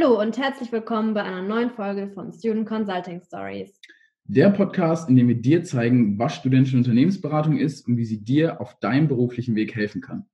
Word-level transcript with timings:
Hallo 0.00 0.20
und 0.20 0.38
herzlich 0.38 0.70
willkommen 0.70 1.12
bei 1.12 1.24
einer 1.24 1.42
neuen 1.42 1.70
Folge 1.70 2.08
von 2.14 2.32
Student 2.32 2.68
Consulting 2.68 3.20
Stories. 3.20 3.80
Der 4.24 4.50
Podcast, 4.50 5.08
in 5.08 5.16
dem 5.16 5.26
wir 5.26 5.34
dir 5.34 5.64
zeigen, 5.64 6.16
was 6.18 6.36
studentische 6.36 6.76
Unternehmensberatung 6.76 7.56
ist 7.56 7.84
und 7.88 7.96
wie 7.96 8.04
sie 8.04 8.22
dir 8.22 8.60
auf 8.60 8.78
deinem 8.78 9.08
beruflichen 9.08 9.56
Weg 9.56 9.74
helfen 9.74 10.00
kann. 10.00 10.26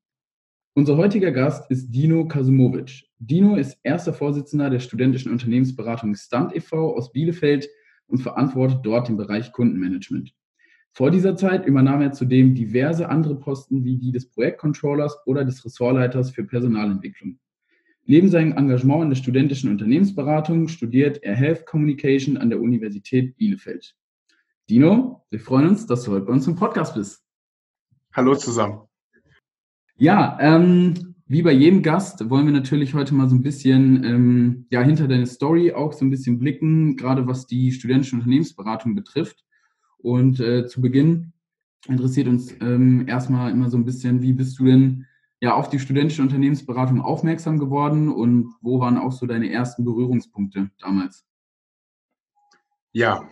Unser 0.75 0.99
heutiger 0.99 1.31
Gast 1.31 1.71
ist 1.71 1.91
Dino 1.91 2.29
Kasumovic. 2.29 3.05
Dino 3.19 3.57
ist 3.57 3.79
erster 3.83 4.13
Vorsitzender 4.13 4.69
der 4.69 4.81
studentischen 4.81 5.33
Unternehmensberatung 5.33 6.15
Stunt 6.15 6.55
e.V. 6.55 6.95
aus 6.95 7.13
Bielefeld 7.13 7.67
und 8.07 8.19
verantwortet 8.19 8.81
dort 8.83 9.09
den 9.09 9.17
Bereich 9.17 9.51
Kundenmanagement. 9.53 10.35
Vor 10.93 11.11
dieser 11.11 11.37
Zeit 11.37 11.65
übernahm 11.65 12.03
er 12.03 12.13
zudem 12.13 12.55
diverse 12.55 13.09
andere 13.09 13.39
Posten 13.39 13.83
wie 13.83 13.97
die 13.97 14.13
des 14.13 14.29
Projektcontrollers 14.29 15.17
oder 15.25 15.43
des 15.43 15.65
Ressortleiters 15.65 16.33
für 16.33 16.45
Personalentwicklung. 16.45 17.39
Neben 18.07 18.29
seinem 18.29 18.53
Engagement 18.53 19.05
in 19.05 19.09
der 19.09 19.17
studentischen 19.17 19.71
Unternehmensberatung 19.71 20.69
studiert 20.69 21.23
er 21.23 21.35
Health 21.35 21.65
Communication 21.65 22.37
an 22.37 22.51
der 22.51 22.61
Universität 22.61 23.35
Bielefeld. 23.39 23.97
Dino, 24.69 25.25
wir 25.31 25.41
freuen 25.41 25.69
uns, 25.69 25.87
dass 25.87 26.03
du 26.03 26.13
heute 26.13 26.27
bei 26.27 26.33
uns 26.35 26.47
im 26.47 26.55
Podcast 26.55 26.95
bist. 26.95 27.25
Hallo 28.13 28.35
zusammen. 28.35 28.81
Ja, 29.97 30.37
ähm, 30.39 31.15
wie 31.27 31.41
bei 31.41 31.53
jedem 31.53 31.83
Gast 31.83 32.29
wollen 32.29 32.45
wir 32.45 32.53
natürlich 32.53 32.93
heute 32.93 33.15
mal 33.15 33.31
so 33.31 33.37
ein 33.37 33.43
bisschen 33.43 34.05
ähm, 34.05 34.67
ja, 34.69 34.83
hinter 34.83 35.09
deine 35.09 35.27
Story 35.27 35.73
auch 35.73 35.95
so 35.95 36.05
ein 36.05 36.11
bisschen 36.11 36.39
blicken, 36.39 36.99
gerade 36.99 37.27
was 37.27 37.47
die 37.47 37.73
studentische 37.73 38.17
Unternehmensberatung 38.17 38.95
betrifft. 38.95 39.47
Und 39.97 40.41
äh, 40.41 40.67
zu 40.67 40.83
Beginn 40.83 41.33
interessiert 41.89 42.29
uns 42.29 42.55
ähm, 42.61 43.09
erstmal 43.09 43.51
immer 43.51 43.71
so 43.71 43.79
ein 43.79 43.87
bisschen, 43.87 44.21
wie 44.21 44.35
bist 44.35 44.59
du 44.59 44.67
denn 44.67 45.07
ja 45.45 45.55
auf 45.55 45.69
die 45.69 45.79
studentische 45.79 46.23
Unternehmensberatung 46.23 47.03
aufmerksam 47.03 47.59
geworden 47.59 48.09
und 48.09 48.55
wo 48.63 48.81
waren 48.81 48.97
auch 48.97 49.13
so 49.13 49.27
deine 49.27 49.53
ersten 49.53 49.85
Berührungspunkte 49.85 50.71
damals? 50.81 51.27
Ja, 52.93 53.29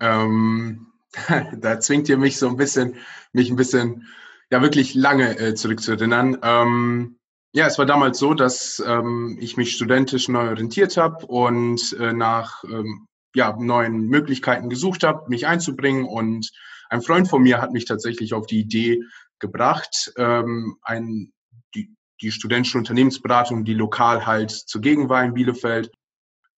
ähm, 0.00 0.86
da 1.58 1.78
zwingt 1.78 2.08
ihr 2.08 2.16
mich 2.16 2.38
so 2.38 2.48
ein 2.48 2.56
bisschen, 2.56 2.94
mich 3.34 3.50
ein 3.50 3.56
bisschen, 3.56 4.06
ja 4.50 4.62
wirklich 4.62 4.94
lange 4.94 5.38
äh, 5.38 5.54
zurückzuerinnern. 5.54 6.38
Ähm, 6.42 7.18
ja, 7.52 7.66
es 7.66 7.78
war 7.78 7.84
damals 7.84 8.18
so, 8.18 8.32
dass 8.32 8.82
ähm, 8.86 9.36
ich 9.38 9.58
mich 9.58 9.72
studentisch 9.72 10.28
neu 10.28 10.48
orientiert 10.48 10.96
habe 10.96 11.26
und 11.26 11.94
äh, 12.00 12.14
nach 12.14 12.64
ähm, 12.64 13.06
ja, 13.34 13.54
neuen 13.54 14.06
Möglichkeiten 14.06 14.70
gesucht 14.70 15.02
habe, 15.02 15.28
mich 15.28 15.46
einzubringen. 15.46 16.06
Und 16.06 16.50
ein 16.88 17.02
Freund 17.02 17.28
von 17.28 17.42
mir 17.42 17.60
hat 17.60 17.72
mich 17.72 17.84
tatsächlich 17.84 18.32
auf 18.32 18.46
die 18.46 18.60
Idee 18.60 19.02
gebracht, 19.40 20.12
ähm, 20.16 20.78
ein 20.82 21.32
die 21.74 22.30
studentische 22.30 22.78
Unternehmensberatung, 22.78 23.64
die 23.64 23.74
lokal 23.74 24.26
halt 24.26 24.50
zugegen 24.50 25.08
war 25.08 25.24
in 25.24 25.34
Bielefeld, 25.34 25.90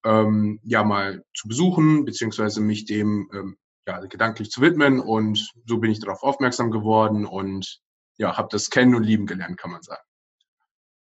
ähm, 0.04 0.60
ja 0.64 0.82
mal 0.82 1.24
zu 1.34 1.48
besuchen, 1.48 2.04
beziehungsweise 2.04 2.60
mich 2.60 2.84
dem 2.84 3.28
ähm, 3.32 3.56
ja, 3.86 4.00
gedanklich 4.00 4.50
zu 4.50 4.60
widmen. 4.60 5.00
Und 5.00 5.52
so 5.66 5.78
bin 5.78 5.90
ich 5.90 6.00
darauf 6.00 6.22
aufmerksam 6.22 6.70
geworden 6.70 7.24
und 7.24 7.80
ja, 8.18 8.36
habe 8.36 8.48
das 8.50 8.70
kennen 8.70 8.94
und 8.94 9.04
lieben 9.04 9.26
gelernt, 9.26 9.58
kann 9.58 9.70
man 9.70 9.82
sagen. 9.82 10.02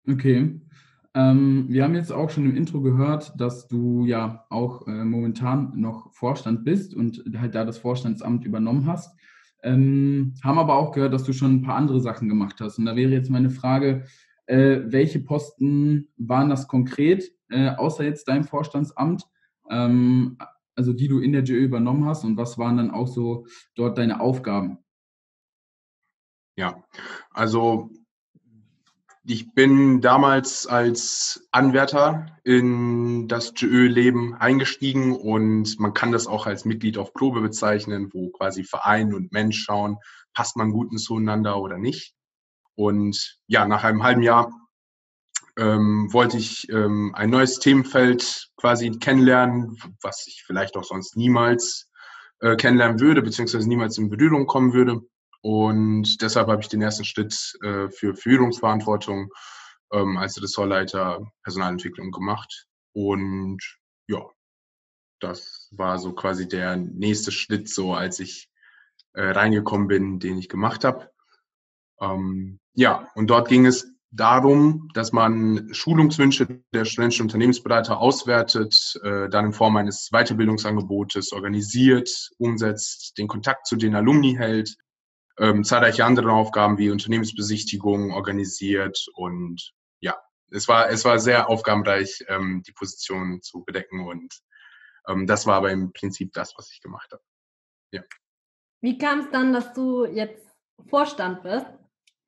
Okay. 0.10 0.62
Ähm, 1.14 1.66
wir 1.70 1.84
haben 1.84 1.96
jetzt 1.96 2.12
auch 2.12 2.30
schon 2.30 2.46
im 2.46 2.56
Intro 2.56 2.82
gehört, 2.82 3.34
dass 3.40 3.68
du 3.68 4.06
ja 4.06 4.46
auch 4.50 4.88
äh, 4.88 5.04
momentan 5.04 5.74
noch 5.76 6.14
Vorstand 6.14 6.64
bist 6.64 6.94
und 6.94 7.24
halt 7.38 7.56
da 7.56 7.66
das 7.66 7.78
Vorstandsamt 7.78 8.46
übernommen 8.46 8.86
hast. 8.86 9.18
Ähm, 9.68 10.34
haben 10.44 10.60
aber 10.60 10.76
auch 10.76 10.94
gehört, 10.94 11.14
dass 11.14 11.26
du 11.26 11.34
schon 11.34 11.56
ein 11.56 11.62
paar 11.62 11.76
andere 11.76 12.00
Sachen 12.00 12.30
gemacht 12.30 12.62
hast. 12.62 12.80
Und 12.80 12.86
da 12.86 12.96
wäre 12.96 13.12
jetzt 13.12 13.30
meine 13.30 13.50
Frage, 13.50 14.06
äh, 14.46 14.80
welche 14.86 15.20
Posten 15.20 16.08
waren 16.16 16.50
das 16.50 16.70
konkret, 16.70 17.34
äh, 17.50 17.72
außer 17.72 18.06
jetzt 18.06 18.30
dein 18.30 18.46
Vorstandsamt, 18.46 19.26
ähm, 19.70 20.38
also 20.76 20.94
die 20.94 21.10
du 21.10 21.20
in 21.20 21.34
der 21.34 21.42
GÖ 21.42 21.66
übernommen 21.66 22.06
hast 22.06 22.24
und 22.24 22.38
was 22.38 22.58
waren 22.58 22.78
dann 22.78 22.92
auch 22.92 23.08
so 23.08 23.46
dort 23.76 23.98
deine 23.98 24.22
Aufgaben? 24.22 24.78
Ja, 26.56 26.82
also 27.32 27.90
ich 29.30 29.54
bin 29.54 30.00
damals 30.00 30.68
als 30.68 31.46
Anwärter 31.52 32.38
in 32.46 33.28
das 33.28 33.54
GÖ-Leben 33.54 34.36
eingestiegen 34.36 35.14
und 35.18 35.78
man 35.80 35.94
kann 35.94 36.14
das 36.14 36.28
auch 36.28 36.48
als 36.48 36.64
Mitglied 36.64 36.98
auf 36.98 37.14
Probe 37.14 37.42
bezeichnen, 37.42 38.10
wo 38.14 38.30
quasi 38.30 38.64
Verein 38.64 39.14
und 39.14 39.34
Mensch 39.34 39.62
schauen, 39.62 39.98
passt 40.34 40.56
man 40.56 40.72
gut 40.72 40.98
zueinander 40.98 41.60
oder 41.60 41.78
nicht. 41.78 42.14
Und 42.76 43.38
ja, 43.48 43.68
nach 43.68 43.84
einem 43.84 44.02
halben 44.02 44.22
Jahr 44.22 44.50
ähm, 45.58 46.08
wollte 46.14 46.38
ich 46.38 46.70
ähm, 46.70 47.14
ein 47.14 47.30
neues 47.30 47.60
Themenfeld 47.60 48.48
quasi 48.56 48.92
kennenlernen, 48.92 49.78
was 50.02 50.26
ich 50.28 50.44
vielleicht 50.48 50.78
auch 50.78 50.86
sonst 50.86 51.18
niemals 51.18 51.90
äh, 52.40 52.56
kennenlernen 52.56 53.02
würde, 53.02 53.22
beziehungsweise 53.22 53.68
niemals 53.68 53.98
in 53.98 54.10
Berührung 54.10 54.48
kommen 54.48 54.72
würde. 54.72 55.02
Und 55.42 56.22
deshalb 56.22 56.48
habe 56.48 56.62
ich 56.62 56.68
den 56.68 56.82
ersten 56.82 57.06
Schritt 57.06 57.58
äh, 57.64 57.90
für 57.90 58.16
Führungsverantwortung 58.16 59.30
ähm, 59.92 60.18
als 60.18 60.42
Ressortleiter 60.42 61.26
Personalentwicklung 61.44 62.12
gemacht. 62.12 62.68
Und 62.94 63.60
ja, 64.08 64.26
das 65.20 65.70
war 65.72 66.00
so 66.00 66.14
quasi 66.14 66.48
der 66.48 66.76
nächste 66.78 67.32
Schritt, 67.32 67.70
so 67.70 67.94
als 67.94 68.20
ich 68.20 68.50
äh, 69.14 69.30
reingekommen 69.30 69.88
bin, 69.88 70.20
den 70.20 70.38
ich 70.38 70.50
gemacht 70.50 70.84
habe. 70.84 71.10
Ähm, 72.02 72.60
ja, 72.74 73.10
und 73.16 73.28
dort 73.28 73.50
ging 73.50 73.66
es 73.66 73.88
darum, 74.12 74.90
dass 74.94 75.12
man 75.12 75.70
Schulungswünsche 75.74 76.62
der 76.74 76.86
studentischen 76.86 77.26
Unternehmensberater 77.26 78.00
auswertet, 78.00 79.00
äh, 79.04 79.30
dann 79.30 79.46
in 79.46 79.54
Form 79.54 79.78
eines 79.78 80.10
Weiterbildungsangebotes 80.12 81.34
organisiert, 81.34 82.32
umsetzt, 82.38 83.18
den 83.18 83.28
Kontakt 83.28 83.68
zu 83.68 83.76
den 83.76 83.96
Alumni 83.96 84.36
hält, 84.36 84.76
ähm, 85.40 85.64
zahlreiche 85.64 86.06
andere 86.06 86.32
Aufgaben 86.32 86.78
wie 86.78 86.90
Unternehmensbesichtigung 86.90 88.12
organisiert 88.14 89.06
und 89.14 89.74
ja, 90.00 90.16
es 90.52 90.68
war, 90.68 90.90
es 90.90 91.06
war 91.06 91.20
sehr 91.20 91.50
aufgabenreich, 91.50 92.24
ähm, 92.28 92.64
die 92.66 92.72
Position 92.72 93.42
zu 93.42 93.64
bedecken 93.64 94.08
und 94.08 94.34
ähm, 95.08 95.28
das 95.28 95.46
war 95.46 95.56
aber 95.56 95.72
im 95.72 95.94
Prinzip 95.94 96.34
das, 96.34 96.54
was 96.58 96.72
ich 96.72 96.82
gemacht 96.82 97.12
habe. 97.12 97.24
Ja. 97.92 98.04
Wie 98.82 98.98
kam 98.98 99.20
es 99.20 99.32
dann, 99.32 99.54
dass 99.54 99.74
du 99.74 100.06
jetzt 100.06 100.46
Vorstand 100.90 101.44
bist? 101.44 101.66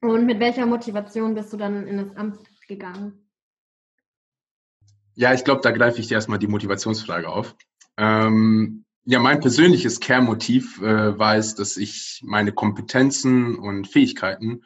Und 0.01 0.25
mit 0.25 0.39
welcher 0.39 0.65
Motivation 0.65 1.35
bist 1.35 1.51
du 1.51 1.57
dann 1.57 1.85
in 1.85 1.97
das 1.97 2.15
Amt 2.15 2.39
gegangen? 2.67 3.29
Ja, 5.13 5.33
ich 5.33 5.43
glaube, 5.43 5.61
da 5.61 5.71
greife 5.71 5.99
ich 5.99 6.07
dir 6.07 6.15
erstmal 6.15 6.39
die 6.39 6.47
Motivationsfrage 6.47 7.27
auf. 7.27 7.55
Ähm, 7.97 8.85
ja, 9.05 9.19
mein 9.19 9.39
persönliches 9.39 9.99
Kernmotiv 9.99 10.81
äh, 10.81 11.17
war 11.17 11.35
es, 11.35 11.55
dass 11.55 11.77
ich 11.77 12.21
meine 12.23 12.51
Kompetenzen 12.51 13.57
und 13.57 13.87
Fähigkeiten 13.87 14.63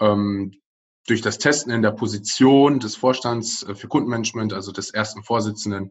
ähm, 0.00 0.52
durch 1.06 1.20
das 1.20 1.38
Testen 1.38 1.72
in 1.72 1.82
der 1.82 1.92
Position 1.92 2.80
des 2.80 2.96
Vorstands 2.96 3.62
äh, 3.64 3.74
für 3.74 3.88
Kundenmanagement, 3.88 4.52
also 4.52 4.72
des 4.72 4.90
ersten 4.90 5.22
Vorsitzenden, 5.22 5.90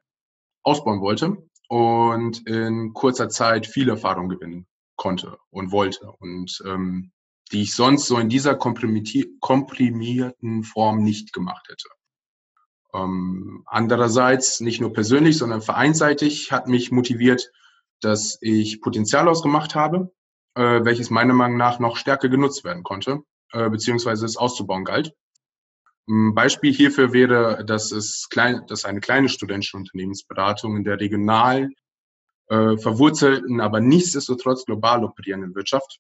ausbauen 0.64 1.02
wollte 1.02 1.38
und 1.68 2.48
in 2.48 2.94
kurzer 2.94 3.30
Zeit 3.30 3.66
viel 3.66 3.90
Erfahrung 3.90 4.30
gewinnen 4.30 4.68
konnte 4.96 5.40
und 5.50 5.72
wollte. 5.72 6.12
Und 6.12 6.62
ähm, 6.66 7.12
die 7.52 7.64
ich 7.64 7.74
sonst 7.74 8.08
so 8.08 8.18
in 8.18 8.30
dieser 8.30 8.56
komprimierten 8.56 10.64
Form 10.64 11.04
nicht 11.04 11.34
gemacht 11.34 11.68
hätte. 11.70 11.90
Ähm, 12.94 13.64
andererseits, 13.66 14.62
nicht 14.62 14.82
nur 14.82 14.94
persönlich, 14.94 15.38
sondern 15.38 15.62
vereinsseitig 15.62 16.52
hat 16.52 16.68
mich 16.68 16.92
motiviert, 16.92 17.52
dass 18.02 18.38
ich 18.42 18.82
Potenzial 18.82 19.28
ausgemacht 19.28 19.76
habe, 19.76 20.12
äh, 20.56 20.84
welches 20.84 21.10
meiner 21.10 21.34
Meinung 21.34 21.58
nach 21.58 21.80
noch 21.80 21.98
stärker 21.98 22.30
genutzt 22.30 22.64
werden 22.64 22.84
konnte, 22.84 23.20
äh, 23.54 23.70
beziehungsweise 23.70 24.26
es 24.26 24.38
auszubauen 24.38 24.86
galt. 24.86 25.14
Ein 26.08 26.34
Beispiel 26.34 26.74
hierfür 26.74 27.14
wäre, 27.14 27.64
dass 27.64 27.92
es 27.92 28.28
klein, 28.30 28.66
dass 28.68 28.86
eine 28.86 29.00
kleine 29.00 29.30
studentische 29.30 29.78
Unternehmensberatung 29.78 30.76
in 30.78 30.84
der 30.84 31.00
regional 31.00 31.70
äh, 32.48 32.78
verwurzelten, 32.78 33.62
aber 33.62 33.80
nichtsdestotrotz 33.80 34.66
global 34.66 35.06
operierenden 35.06 35.56
Wirtschaft 35.56 36.00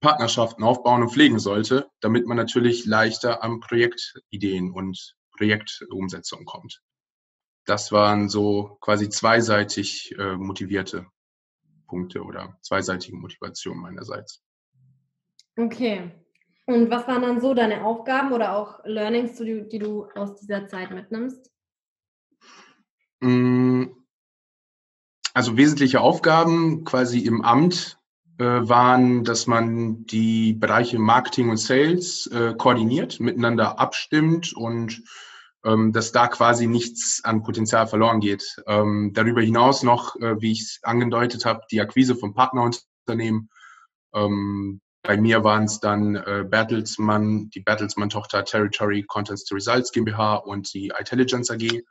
Partnerschaften 0.00 0.62
aufbauen 0.62 1.02
und 1.02 1.10
pflegen 1.10 1.38
sollte, 1.38 1.90
damit 2.00 2.26
man 2.26 2.36
natürlich 2.36 2.86
leichter 2.86 3.42
an 3.42 3.60
Projektideen 3.60 4.70
und 4.70 5.16
Projektumsetzung 5.36 6.44
kommt. 6.44 6.80
Das 7.66 7.92
waren 7.92 8.28
so 8.28 8.78
quasi 8.80 9.08
zweiseitig 9.08 10.14
äh, 10.18 10.36
motivierte 10.36 11.06
Punkte 11.86 12.22
oder 12.22 12.56
zweiseitige 12.62 13.16
Motivationen 13.16 13.82
meinerseits. 13.82 14.42
Okay. 15.56 16.10
Und 16.66 16.90
was 16.90 17.06
waren 17.08 17.22
dann 17.22 17.40
so 17.40 17.52
deine 17.52 17.84
Aufgaben 17.84 18.32
oder 18.32 18.56
auch 18.56 18.84
Learnings, 18.84 19.36
die, 19.36 19.68
die 19.68 19.78
du 19.78 20.06
aus 20.14 20.36
dieser 20.36 20.68
Zeit 20.68 20.92
mitnimmst? 20.92 21.50
Mm, 23.20 23.86
also 25.34 25.56
wesentliche 25.56 26.00
Aufgaben 26.00 26.84
quasi 26.84 27.20
im 27.20 27.42
Amt 27.42 27.98
äh, 28.38 28.44
waren, 28.44 29.24
dass 29.24 29.46
man 29.46 30.06
die 30.06 30.52
Bereiche 30.52 30.98
Marketing 30.98 31.50
und 31.50 31.58
Sales 31.58 32.26
äh, 32.28 32.54
koordiniert, 32.56 33.20
miteinander 33.20 33.78
abstimmt 33.78 34.52
und 34.54 35.02
ähm, 35.64 35.92
dass 35.92 36.12
da 36.12 36.28
quasi 36.28 36.66
nichts 36.66 37.20
an 37.24 37.42
Potenzial 37.42 37.86
verloren 37.86 38.20
geht. 38.20 38.56
Ähm, 38.66 39.12
darüber 39.14 39.42
hinaus 39.42 39.82
noch, 39.82 40.16
äh, 40.16 40.40
wie 40.40 40.52
ich 40.52 40.62
es 40.62 40.80
angedeutet 40.82 41.44
habe, 41.44 41.62
die 41.70 41.80
Akquise 41.80 42.16
von 42.16 42.34
Partnerunternehmen. 42.34 43.50
Ähm, 44.14 44.80
bei 45.02 45.16
mir 45.16 45.44
waren 45.44 45.64
es 45.64 45.80
dann 45.80 46.16
äh, 46.16 46.44
Bertelsmann, 46.48 47.50
die 47.50 47.60
Bertelsmann-Tochter 47.60 48.44
Territory 48.44 49.02
Contents 49.02 49.44
to 49.44 49.54
Results 49.54 49.92
GmbH 49.92 50.36
und 50.36 50.72
die 50.74 50.92
Intelligence 50.98 51.50
AG. 51.50 51.82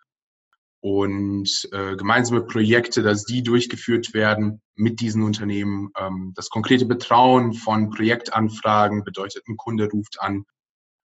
Und 0.82 1.68
äh, 1.74 1.96
gemeinsame 1.98 2.42
Projekte, 2.42 3.04
dass 3.04 3.26
die 3.26 3.44
durchgeführt 3.44 4.14
werden 4.14 4.62
mit 4.76 5.02
diesen 5.02 5.24
Unternehmen. 5.24 5.92
Ähm, 5.98 6.32
das 6.36 6.50
konkrete 6.50 6.86
Betrauen 6.86 7.54
von 7.54 7.90
Projektanfragen 7.90 9.04
bedeutet, 9.04 9.44
ein 9.48 9.58
Kunde 9.58 9.90
ruft 9.90 10.22
an 10.22 10.46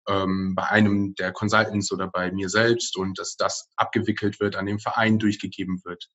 ähm, 0.08 0.54
bei 0.54 0.68
einem 0.68 1.14
der 1.14 1.32
Consultants 1.32 1.92
oder 1.92 2.08
bei 2.08 2.30
mir 2.32 2.48
selbst 2.48 2.96
und 2.96 3.18
dass 3.18 3.36
das 3.36 3.68
abgewickelt 3.76 4.40
wird, 4.40 4.56
an 4.56 4.66
dem 4.66 4.78
Verein 4.78 5.18
durchgegeben 5.18 5.80
wird. 5.84 6.08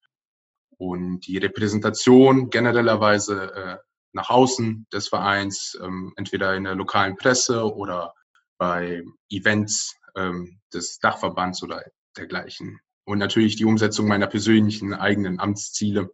Und 0.78 1.22
die 1.22 1.38
Repräsentation 1.38 2.50
generellerweise 2.50 3.54
äh, 3.54 3.78
nach 4.12 4.30
außen 4.30 4.88
des 4.92 5.10
Vereins, 5.10 5.78
ähm, 5.82 6.14
entweder 6.16 6.56
in 6.56 6.64
der 6.64 6.76
lokalen 6.76 7.16
Presse 7.16 7.64
oder 7.74 8.14
bei 8.58 9.04
Events 9.30 9.96
ähm, 10.16 10.60
des 10.74 11.00
Dachverbands 11.00 11.62
oder 11.64 11.84
dergleichen. 12.18 12.80
Und 13.06 13.20
natürlich 13.20 13.56
die 13.56 13.66
Umsetzung 13.66 14.08
meiner 14.08 14.28
persönlichen 14.28 14.94
eigenen 14.94 15.40
Amtsziele. 15.40 16.12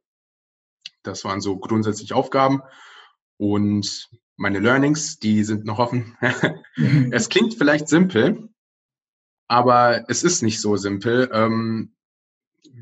Das 1.04 1.24
waren 1.24 1.42
so 1.42 1.58
grundsätzlich 1.58 2.14
Aufgaben. 2.14 2.62
Und 3.38 4.10
meine 4.42 4.60
Learnings, 4.60 5.20
die 5.20 5.44
sind 5.44 5.66
noch 5.66 5.78
offen. 5.78 6.18
es 7.12 7.30
klingt 7.30 7.54
vielleicht 7.54 7.88
simpel, 7.88 8.50
aber 9.48 10.10
es 10.10 10.24
ist 10.24 10.42
nicht 10.42 10.60
so 10.60 10.78
simpel. 10.78 11.30
Ähm, 11.32 11.94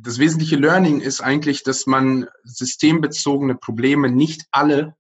das 0.02 0.20
wesentliche 0.20 0.56
Learning 0.56 1.02
ist 1.02 1.20
eigentlich, 1.20 1.64
dass 1.64 1.86
man 1.86 2.28
systembezogene 2.46 3.56
Probleme 3.56 4.10
nicht 4.10 4.46
alle 4.52 4.96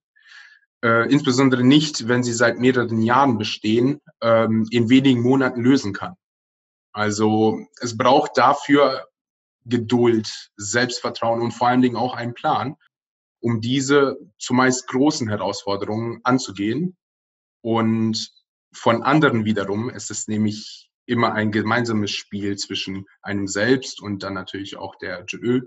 äh, 0.83 1.09
insbesondere 1.09 1.63
nicht, 1.63 2.09
wenn 2.09 2.23
sie 2.23 2.33
seit 2.33 2.59
mehreren 2.59 3.01
Jahren 3.01 3.37
bestehen, 3.37 4.01
ähm, 4.21 4.67
in 4.69 4.89
wenigen 4.89 5.21
Monaten 5.21 5.61
lösen 5.61 5.93
kann. 5.93 6.15
Also 6.91 7.65
es 7.79 7.97
braucht 7.97 8.37
dafür 8.37 9.07
Geduld, 9.65 10.51
Selbstvertrauen 10.57 11.41
und 11.41 11.51
vor 11.51 11.69
allen 11.69 11.81
Dingen 11.81 11.95
auch 11.95 12.15
einen 12.15 12.33
Plan, 12.33 12.75
um 13.41 13.61
diese 13.61 14.17
zumeist 14.37 14.87
großen 14.87 15.27
Herausforderungen 15.27 16.19
anzugehen. 16.23 16.97
Und 17.61 18.31
von 18.73 19.03
anderen 19.03 19.45
wiederum 19.45 19.89
ist 19.89 20.11
es 20.11 20.27
nämlich 20.27 20.89
immer 21.05 21.33
ein 21.33 21.51
gemeinsames 21.51 22.11
Spiel 22.11 22.55
zwischen 22.57 23.05
einem 23.21 23.47
selbst 23.47 24.01
und 24.01 24.23
dann 24.23 24.35
natürlich 24.35 24.77
auch 24.77 24.95
der 24.95 25.25
JÖ, 25.27 25.61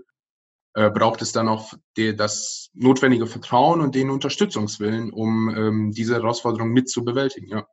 äh, 0.75 0.89
braucht 0.89 1.21
es 1.21 1.33
dann 1.33 1.49
auch 1.49 1.73
das 1.95 2.69
notwendige 2.73 3.27
Vertrauen 3.27 3.81
und 3.81 3.93
den 3.93 4.09
Unterstützungswillen, 4.09 5.11
um 5.11 5.49
ähm, 5.49 5.91
diese 5.91 6.15
Herausforderung 6.15 6.69
mit 6.69 6.89
zu 6.89 7.03
bewältigen. 7.03 7.49
Ja, 7.49 7.67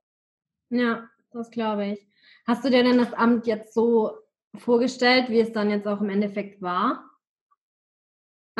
ja 0.71 1.09
das 1.31 1.51
glaube 1.51 1.87
ich. 1.87 2.07
Hast 2.47 2.65
du 2.65 2.71
dir 2.71 2.83
denn 2.83 2.99
das 2.99 3.13
Amt 3.13 3.47
jetzt 3.47 3.73
so 3.73 4.19
vorgestellt, 4.57 5.29
wie 5.29 5.41
es 5.41 5.53
dann 5.53 5.71
jetzt 5.71 5.87
auch 5.87 6.01
im 6.01 6.11
Endeffekt 6.11 6.61
war? 6.61 7.10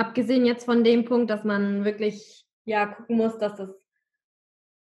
Abgesehen 0.01 0.47
jetzt 0.47 0.65
von 0.65 0.83
dem 0.83 1.05
Punkt, 1.05 1.29
dass 1.29 1.45
man 1.45 1.85
wirklich 1.85 2.47
ja 2.65 2.87
gucken 2.87 3.19
muss, 3.19 3.37
dass 3.37 3.57
das 3.57 3.69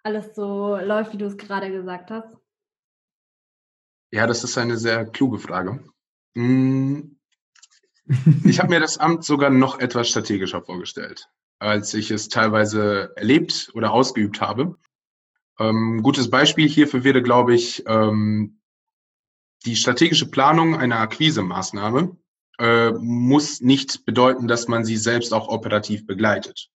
alles 0.02 0.34
so 0.34 0.76
läuft, 0.76 1.12
wie 1.12 1.18
du 1.18 1.26
es 1.26 1.36
gerade 1.36 1.70
gesagt 1.70 2.10
hast. 2.10 2.34
Ja, 4.10 4.26
das 4.26 4.42
ist 4.42 4.58
eine 4.58 4.76
sehr 4.76 5.04
kluge 5.06 5.38
Frage. 5.38 5.84
Hm, 6.34 7.16
ich 8.44 8.58
habe 8.58 8.70
mir 8.70 8.80
das 8.80 8.98
Amt 8.98 9.24
sogar 9.24 9.50
noch 9.50 9.78
etwas 9.78 10.08
strategischer 10.08 10.62
vorgestellt, 10.62 11.28
als 11.60 11.94
ich 11.94 12.10
es 12.10 12.28
teilweise 12.28 13.12
erlebt 13.14 13.70
oder 13.74 13.92
ausgeübt 13.92 14.40
habe. 14.40 14.76
Ähm, 15.60 16.02
gutes 16.02 16.28
Beispiel 16.28 16.68
hierfür 16.68 17.04
wäre, 17.04 17.22
glaube 17.22 17.54
ich, 17.54 17.84
ähm, 17.86 18.60
die 19.64 19.76
strategische 19.76 20.28
Planung 20.28 20.74
einer 20.74 20.98
Akquise-Maßnahme 20.98 22.16
äh, 22.58 22.90
muss 22.92 23.60
nicht 23.60 24.04
bedeuten, 24.04 24.48
dass 24.48 24.68
man 24.68 24.84
sie 24.84 24.96
selbst 24.96 25.32
auch 25.32 25.48
operativ 25.48 26.06
begleitet. 26.06 26.68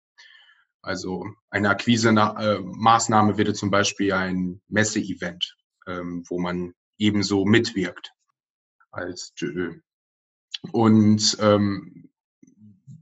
Also 0.82 1.26
eine 1.50 1.70
Akquise-Maßnahme 1.70 3.34
äh, 3.34 3.38
wäre 3.38 3.54
zum 3.54 3.70
Beispiel 3.70 4.14
ein 4.14 4.62
Messe-Event, 4.70 5.56
ähm, 5.86 6.24
wo 6.28 6.40
man 6.40 6.74
ebenso 6.98 7.46
mitwirkt 7.46 8.14
als 8.92 9.34
JÖ. 9.38 9.80
Und 10.72 11.38
ähm, 11.42 12.10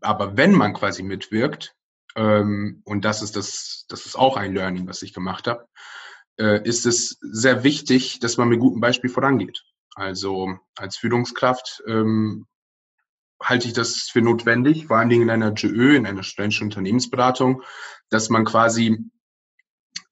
aber 0.01 0.38
wenn 0.38 0.54
man 0.54 0.74
quasi 0.74 1.04
mitwirkt, 1.04 1.75
ähm, 2.16 2.81
und 2.86 3.06
das 3.06 3.22
ist 3.22 3.36
das, 3.36 3.86
das 3.88 4.06
ist 4.06 4.16
auch 4.16 4.38
ein 4.38 4.54
Learning, 4.54 4.88
was 4.88 5.01
ich 5.01 5.13
gemacht 5.13 5.48
habe, 5.48 5.68
äh, 6.38 6.62
ist 6.68 6.86
es 6.86 7.18
sehr 7.22 7.63
wichtig, 7.63 8.19
dass 8.19 8.38
man 8.38 8.50
mit 8.50 8.60
gutem 8.60 8.81
Beispiel 8.81 9.10
vorangeht. 9.10 9.63
Also 9.95 10.57
als 10.75 10.98
Führungskraft 10.98 11.81
halte 13.42 13.68
ich 13.68 13.74
das 13.74 14.10
für 14.12 14.22
notwendig, 14.22 14.88
vor 14.88 14.98
allen 14.98 15.10
Dingen 15.10 15.24
in 15.24 15.30
einer 15.30 15.52
GÖ, 15.52 15.96
in 15.96 16.06
einer 16.06 16.24
studentischen 16.24 16.68
Unternehmensberatung, 16.68 17.62
dass 18.10 18.30
man 18.30 18.46
quasi 18.46 18.98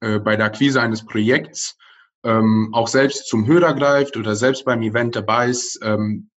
äh, 0.01 0.19
bei 0.19 0.35
der 0.35 0.47
Akquise 0.47 0.81
eines 0.81 1.05
Projekts 1.05 1.77
ähm, 2.23 2.69
auch 2.73 2.87
selbst 2.87 3.27
zum 3.27 3.47
Hörer 3.47 3.73
greift 3.73 4.17
oder 4.17 4.35
selbst 4.35 4.65
beim 4.65 4.81
Event 4.81 5.15
dabei 5.15 5.49
ist, 5.49 5.79
ähm, 5.83 6.29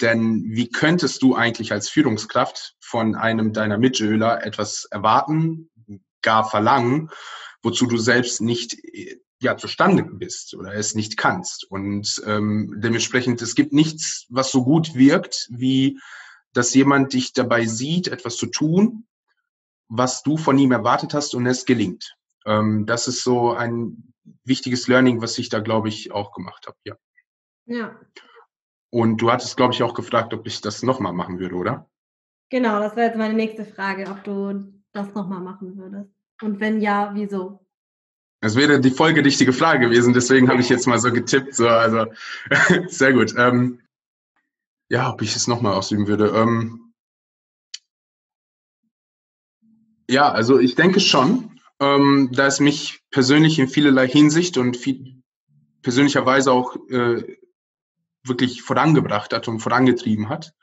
denn 0.00 0.44
wie 0.48 0.70
könntest 0.70 1.22
du 1.22 1.34
eigentlich 1.34 1.72
als 1.72 1.88
Führungskraft 1.88 2.74
von 2.80 3.14
einem 3.14 3.52
deiner 3.52 3.78
Mitschüler 3.78 4.44
etwas 4.44 4.86
erwarten, 4.90 5.70
gar 6.20 6.48
verlangen, 6.48 7.10
wozu 7.62 7.86
du 7.86 7.96
selbst 7.96 8.40
nicht 8.40 8.76
ja 9.40 9.56
zustande 9.56 10.02
bist 10.02 10.54
oder 10.54 10.74
es 10.74 10.94
nicht 10.94 11.16
kannst? 11.16 11.64
Und 11.70 12.22
ähm, 12.26 12.74
dementsprechend, 12.78 13.40
es 13.40 13.54
gibt 13.54 13.72
nichts, 13.72 14.26
was 14.30 14.50
so 14.50 14.64
gut 14.64 14.94
wirkt, 14.94 15.46
wie 15.50 15.98
dass 16.56 16.74
jemand 16.74 17.12
dich 17.12 17.32
dabei 17.32 17.66
sieht, 17.66 18.08
etwas 18.08 18.36
zu 18.36 18.46
tun, 18.46 19.06
was 19.88 20.22
du 20.22 20.36
von 20.36 20.58
ihm 20.58 20.72
erwartet 20.72 21.14
hast 21.14 21.34
und 21.34 21.46
es 21.46 21.64
gelingt. 21.64 22.16
Ähm, 22.46 22.86
das 22.86 23.08
ist 23.08 23.22
so 23.22 23.52
ein 23.52 24.12
wichtiges 24.44 24.88
Learning, 24.88 25.20
was 25.20 25.38
ich 25.38 25.48
da, 25.48 25.60
glaube 25.60 25.88
ich, 25.88 26.12
auch 26.12 26.32
gemacht 26.32 26.66
habe. 26.66 26.76
Ja. 26.84 26.96
Ja. 27.66 28.00
Und 28.90 29.18
du 29.18 29.30
hattest, 29.30 29.56
glaube 29.56 29.74
ich, 29.74 29.82
auch 29.82 29.94
gefragt, 29.94 30.32
ob 30.34 30.46
ich 30.46 30.60
das 30.60 30.82
nochmal 30.82 31.12
machen 31.12 31.38
würde, 31.38 31.56
oder? 31.56 31.90
Genau, 32.50 32.78
das 32.78 32.94
wäre 32.94 33.08
jetzt 33.08 33.18
meine 33.18 33.34
nächste 33.34 33.64
Frage, 33.64 34.08
ob 34.08 34.22
du 34.22 34.72
das 34.92 35.12
nochmal 35.14 35.40
machen 35.40 35.76
würdest. 35.76 36.10
Und 36.42 36.60
wenn 36.60 36.80
ja, 36.80 37.10
wieso? 37.14 37.66
Das 38.40 38.56
wäre 38.56 38.80
die 38.80 38.90
folgerichtige 38.90 39.52
Frage 39.52 39.88
gewesen, 39.88 40.12
deswegen 40.12 40.48
habe 40.48 40.60
ich 40.60 40.68
jetzt 40.68 40.86
mal 40.86 40.98
so 40.98 41.10
getippt. 41.10 41.54
So, 41.54 41.66
also 41.66 42.06
sehr 42.88 43.12
gut. 43.14 43.34
Ähm, 43.36 43.80
ja, 44.88 45.12
ob 45.12 45.22
ich 45.22 45.34
es 45.34 45.46
nochmal 45.46 45.74
ausüben 45.74 46.06
würde. 46.06 46.28
Ähm, 46.28 46.92
ja, 50.08 50.30
also 50.30 50.58
ich 50.58 50.74
denke 50.74 51.00
schon, 51.00 51.60
ähm, 51.80 52.30
da 52.32 52.46
es 52.46 52.60
mich 52.60 53.00
persönlich 53.10 53.58
in 53.58 53.68
vielerlei 53.68 54.06
Hinsicht 54.08 54.58
und 54.58 54.76
viel, 54.76 55.22
persönlicherweise 55.82 56.52
auch 56.52 56.76
äh, 56.88 57.38
wirklich 58.24 58.62
vorangebracht 58.62 59.32
hat 59.32 59.48
und 59.48 59.60
vorangetrieben 59.60 60.28
hat. 60.28 60.54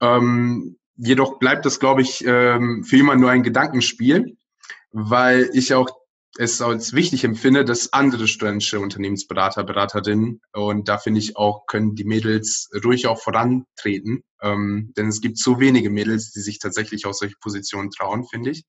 Ähm, 0.00 0.78
jedoch 0.96 1.38
bleibt 1.38 1.64
das, 1.64 1.80
glaube 1.80 2.02
ich, 2.02 2.24
ähm, 2.24 2.84
für 2.84 2.96
jemanden 2.96 3.22
nur 3.22 3.30
ein 3.30 3.42
Gedankenspiel, 3.42 4.36
weil 4.90 5.50
ich 5.52 5.74
auch 5.74 5.90
es 6.38 6.62
als 6.62 6.92
wichtig 6.92 7.24
empfinde, 7.24 7.64
dass 7.64 7.92
andere 7.92 8.28
studentische 8.28 8.78
Unternehmensberater, 8.78 9.64
Beraterinnen, 9.64 10.40
und 10.52 10.88
da 10.88 10.96
finde 10.96 11.18
ich 11.18 11.36
auch, 11.36 11.66
können 11.66 11.96
die 11.96 12.04
Mädels 12.04 12.70
ruhig 12.84 13.08
auch 13.08 13.20
vorantreten, 13.20 14.22
ähm, 14.40 14.92
denn 14.96 15.08
es 15.08 15.20
gibt 15.20 15.38
so 15.38 15.58
wenige 15.58 15.90
Mädels, 15.90 16.30
die 16.30 16.40
sich 16.40 16.60
tatsächlich 16.60 17.06
aus 17.06 17.18
solche 17.18 17.34
Positionen 17.40 17.90
trauen, 17.90 18.24
finde 18.24 18.50
ich, 18.50 18.62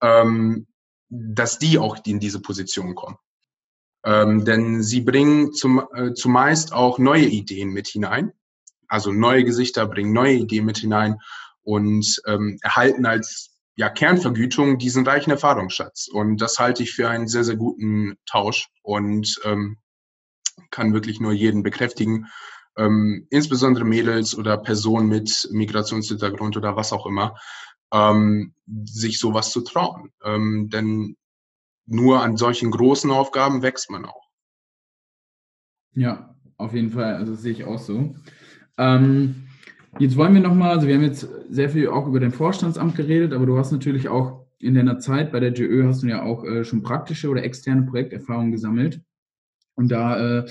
ähm, 0.00 0.66
dass 1.10 1.58
die 1.58 1.78
auch 1.78 1.98
in 2.06 2.20
diese 2.20 2.40
Position 2.40 2.94
kommen. 2.94 3.18
Ähm, 4.06 4.46
denn 4.46 4.82
sie 4.82 5.02
bringen 5.02 5.52
zum, 5.52 5.86
äh, 5.94 6.14
zumeist 6.14 6.72
auch 6.72 6.98
neue 6.98 7.26
Ideen 7.26 7.68
mit 7.68 7.86
hinein. 7.86 8.32
Also 8.88 9.12
neue 9.12 9.44
Gesichter 9.44 9.86
bringen 9.86 10.14
neue 10.14 10.36
Ideen 10.36 10.64
mit 10.64 10.78
hinein 10.78 11.18
und 11.64 12.22
ähm, 12.26 12.58
erhalten 12.62 13.04
als 13.04 13.53
ja, 13.76 13.88
Kernvergütung 13.88 14.78
diesen 14.78 15.06
reichen 15.06 15.30
Erfahrungsschatz. 15.30 16.08
Und 16.08 16.40
das 16.40 16.58
halte 16.58 16.82
ich 16.82 16.92
für 16.92 17.08
einen 17.08 17.26
sehr, 17.26 17.44
sehr 17.44 17.56
guten 17.56 18.16
Tausch 18.26 18.68
und 18.82 19.40
ähm, 19.44 19.78
kann 20.70 20.92
wirklich 20.92 21.20
nur 21.20 21.32
jeden 21.32 21.62
bekräftigen, 21.62 22.26
ähm, 22.76 23.26
insbesondere 23.30 23.84
Mädels 23.84 24.36
oder 24.36 24.56
Personen 24.56 25.08
mit 25.08 25.48
Migrationshintergrund 25.52 26.56
oder 26.56 26.76
was 26.76 26.92
auch 26.92 27.06
immer, 27.06 27.36
ähm, 27.92 28.54
sich 28.84 29.18
sowas 29.18 29.50
zu 29.50 29.62
trauen. 29.62 30.10
Ähm, 30.24 30.68
denn 30.70 31.16
nur 31.86 32.22
an 32.22 32.36
solchen 32.36 32.70
großen 32.70 33.10
Aufgaben 33.10 33.62
wächst 33.62 33.90
man 33.90 34.04
auch. 34.04 34.28
Ja, 35.92 36.34
auf 36.56 36.74
jeden 36.74 36.90
Fall. 36.90 37.14
Also 37.16 37.34
sehe 37.34 37.52
ich 37.52 37.64
auch 37.64 37.78
so. 37.78 38.16
Ähm, 38.78 39.48
jetzt 39.98 40.16
wollen 40.16 40.34
wir 40.34 40.40
nochmal, 40.40 40.70
also 40.70 40.86
wir 40.86 40.94
haben 40.94 41.02
jetzt 41.02 41.28
sehr 41.50 41.70
viel 41.70 41.88
auch 41.88 42.06
über 42.06 42.20
dein 42.20 42.32
Vorstandsamt 42.32 42.96
geredet, 42.96 43.32
aber 43.32 43.46
du 43.46 43.56
hast 43.56 43.72
natürlich 43.72 44.08
auch 44.08 44.44
in 44.58 44.74
deiner 44.74 44.98
Zeit 44.98 45.32
bei 45.32 45.40
der 45.40 45.50
GÖ 45.50 45.86
hast 45.86 46.02
du 46.02 46.06
ja 46.06 46.22
auch 46.22 46.44
äh, 46.44 46.64
schon 46.64 46.82
praktische 46.82 47.28
oder 47.28 47.42
externe 47.42 47.82
Projekterfahrungen 47.82 48.52
gesammelt. 48.52 49.00
Und 49.74 49.90
da 49.90 50.38
äh, 50.38 50.46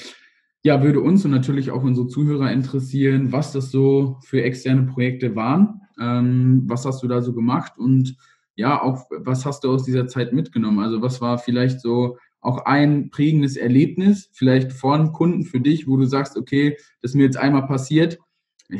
ja, 0.63 0.81
würde 0.81 1.01
uns 1.01 1.25
und 1.25 1.31
natürlich 1.31 1.71
auch 1.71 1.83
unsere 1.83 2.07
Zuhörer 2.07 2.51
interessieren, 2.51 3.31
was 3.31 3.51
das 3.51 3.71
so 3.71 4.19
für 4.23 4.43
externe 4.43 4.83
Projekte 4.83 5.35
waren. 5.35 5.81
Ähm, 5.99 6.63
was 6.67 6.85
hast 6.85 7.03
du 7.03 7.07
da 7.07 7.21
so 7.21 7.33
gemacht 7.33 7.77
und 7.77 8.15
ja, 8.55 8.81
auch 8.81 9.05
was 9.09 9.45
hast 9.45 9.63
du 9.63 9.71
aus 9.71 9.83
dieser 9.83 10.07
Zeit 10.07 10.31
mitgenommen? 10.31 10.79
Also 10.79 11.01
was 11.01 11.21
war 11.21 11.37
vielleicht 11.37 11.81
so 11.81 12.17
auch 12.39 12.65
ein 12.65 13.09
prägendes 13.09 13.57
Erlebnis, 13.57 14.29
vielleicht 14.33 14.73
von 14.73 15.11
Kunden 15.11 15.43
für 15.43 15.59
dich, 15.59 15.87
wo 15.87 15.97
du 15.97 16.05
sagst, 16.05 16.37
okay, 16.37 16.75
das 17.01 17.11
ist 17.11 17.15
mir 17.15 17.23
jetzt 17.23 17.37
einmal 17.37 17.65
passiert, 17.65 18.19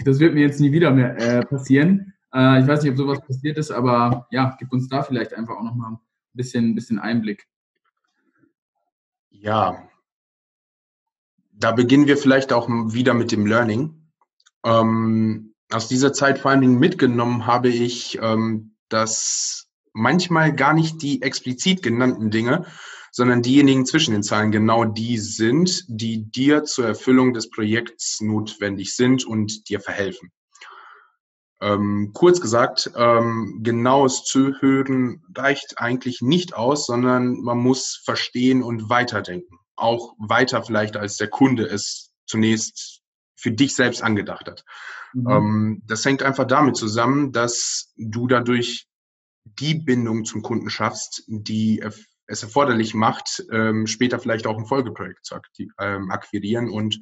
das 0.04 0.20
wird 0.20 0.34
mir 0.34 0.42
jetzt 0.42 0.60
nie 0.60 0.72
wieder 0.72 0.92
mehr 0.92 1.18
äh, 1.18 1.46
passieren. 1.46 2.14
Äh, 2.34 2.62
ich 2.62 2.68
weiß 2.68 2.84
nicht, 2.84 2.92
ob 2.92 2.98
sowas 2.98 3.22
passiert 3.22 3.58
ist, 3.58 3.72
aber 3.72 4.28
ja, 4.32 4.56
gib 4.60 4.72
uns 4.72 4.88
da 4.88 5.04
vielleicht 5.04 5.34
einfach 5.34 5.56
auch 5.56 5.64
nochmal 5.64 5.92
ein 5.92 6.00
bisschen, 6.34 6.74
bisschen 6.76 7.00
Einblick. 7.00 7.48
Ja, 9.30 9.88
da 11.52 11.72
beginnen 11.72 12.08
wir 12.08 12.18
vielleicht 12.18 12.52
auch 12.52 12.68
wieder 12.68 13.14
mit 13.14 13.32
dem 13.32 13.46
Learning. 13.46 14.10
Ähm, 14.66 15.54
aus 15.72 15.88
dieser 15.88 16.14
Zeit 16.14 16.40
vor 16.40 16.52
allen 16.52 16.62
Dingen 16.62 16.80
mitgenommen 16.80 17.46
habe 17.46 17.70
ich, 17.70 18.20
ähm, 18.22 18.76
dass 18.90 19.68
manchmal 19.94 20.54
gar 20.54 20.74
nicht 20.74 21.02
die 21.02 21.22
explizit 21.22 21.84
genannten 21.84 22.32
Dinge, 22.32 22.66
sondern 23.14 23.44
diejenigen 23.44 23.86
zwischen 23.86 24.12
den 24.12 24.24
Zahlen 24.24 24.52
genau 24.52 24.86
die 24.86 25.20
sind, 25.20 25.86
die 25.88 26.32
dir 26.32 26.64
zur 26.64 26.88
Erfüllung 26.88 27.34
des 27.34 27.50
Projekts 27.52 28.20
notwendig 28.22 28.96
sind 28.96 29.24
und 29.24 29.70
dir 29.70 29.80
verhelfen. 29.80 30.32
Ähm, 31.62 32.10
kurz 32.14 32.42
gesagt, 32.42 32.92
ähm, 32.96 33.60
genaues 33.62 34.24
Zuhören 34.24 35.22
reicht 35.38 35.76
eigentlich 35.78 36.22
nicht 36.22 36.56
aus, 36.56 36.88
sondern 36.88 37.40
man 37.42 37.60
muss 37.60 38.02
verstehen 38.04 38.64
und 38.64 38.90
weiterdenken. 38.90 39.60
Auch 39.76 40.16
weiter 40.18 40.64
vielleicht, 40.64 40.98
als 40.98 41.18
der 41.18 41.30
Kunde 41.30 41.66
es 41.66 42.12
zunächst 42.26 43.02
für 43.36 43.52
dich 43.52 43.76
selbst 43.76 44.02
angedacht 44.02 44.48
hat. 44.48 44.66
Mhm. 45.14 45.30
Ähm, 45.30 45.84
das 45.86 46.04
hängt 46.04 46.24
einfach 46.24 46.48
damit 46.48 46.78
zusammen, 46.78 47.32
dass 47.32 47.94
du 47.96 48.26
dadurch 48.26 48.88
die 49.46 49.76
Bindung 49.76 50.26
zum 50.26 50.42
Kunden 50.42 50.72
schaffst, 50.72 51.24
die 51.28 51.80
es 52.28 52.44
erforderlich 52.44 52.94
macht, 52.94 53.44
ähm, 53.52 53.88
später 53.88 54.20
vielleicht 54.20 54.48
auch 54.48 54.58
ein 54.58 54.66
Folgeprojekt 54.66 55.26
zu 55.26 55.36
ähm, 55.80 56.12
akquirieren 56.12 56.70
und 56.70 57.00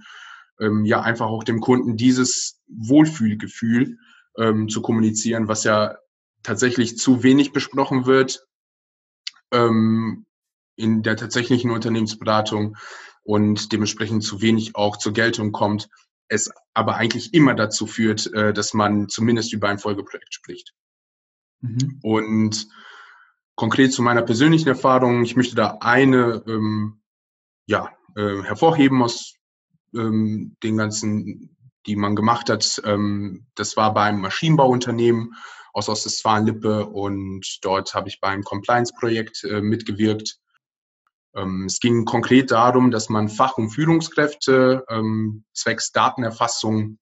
ähm, 0.60 0.86
ja 0.86 1.02
einfach 1.02 1.28
auch 1.28 1.44
dem 1.44 1.60
Kunden 1.60 1.98
dieses 1.98 2.60
Wohlfühlgefühl 2.68 3.98
ähm, 4.38 4.70
zu 4.70 4.82
kommunizieren, 4.82 5.48
was 5.48 5.64
ja 5.64 5.98
tatsächlich 6.44 6.98
zu 6.98 7.24
wenig 7.24 7.52
besprochen 7.52 8.06
wird 8.06 8.46
ähm, 9.52 10.26
in 10.76 11.04
der 11.04 11.18
tatsächlichen 11.18 11.72
Unternehmensberatung 11.72 12.78
und 13.24 13.72
dementsprechend 13.72 14.24
zu 14.24 14.42
wenig 14.42 14.76
auch 14.76 14.98
zur 14.98 15.14
Geltung 15.14 15.52
kommt, 15.52 15.90
es 16.28 16.50
aber 16.74 16.96
eigentlich 16.96 17.34
immer 17.34 17.54
dazu 17.54 17.86
führt, 17.86 18.34
äh, 18.34 18.54
dass 18.54 18.74
man 18.74 19.10
zumindest 19.10 19.54
über 19.54 19.70
ein 19.70 19.80
Folgeprojekt 19.80 20.34
spricht. 20.34 20.74
Mhm. 21.60 22.00
Und 22.02 22.68
konkret 23.62 23.94
zu 23.94 24.02
meiner 24.02 24.24
persönlichen 24.24 24.70
Erfahrung, 24.70 25.24
ich 25.24 25.36
möchte 25.36 25.54
da 25.54 25.78
eine 25.82 26.44
ähm, 26.48 27.00
ja, 27.68 27.92
äh, 28.16 28.42
hervorheben 28.42 29.04
aus 29.04 29.36
ähm, 29.94 30.58
den 30.64 30.78
ganzen, 30.78 31.56
die 31.86 31.96
man 31.96 32.16
gemacht 32.16 32.50
hat. 32.50 32.82
Ähm, 32.86 33.46
das 33.54 33.78
war 33.78 33.94
bei 33.94 34.06
einem 34.06 34.22
Maschinenbauunternehmen 34.22 35.36
aus 35.74 35.90
Ostwestfalen-Lippe 35.90 36.88
und 36.88 37.60
dort 37.62 37.94
habe 37.94 38.10
ich 38.10 38.20
beim 38.20 38.42
Compliance-Projekt 38.42 39.44
äh, 39.44 39.62
mitgewirkt. 39.62 40.40
Ähm, 41.36 41.66
es 41.68 41.80
ging 41.80 42.04
konkret 42.04 42.50
darum, 42.50 42.90
dass 42.90 43.10
man 43.10 43.30
Fach- 43.30 43.60
und 43.60 43.70
Führungskräfte 43.70 44.86
ähm, 44.90 45.44
zwecks 45.54 45.92
Datenerfassung 45.92 46.98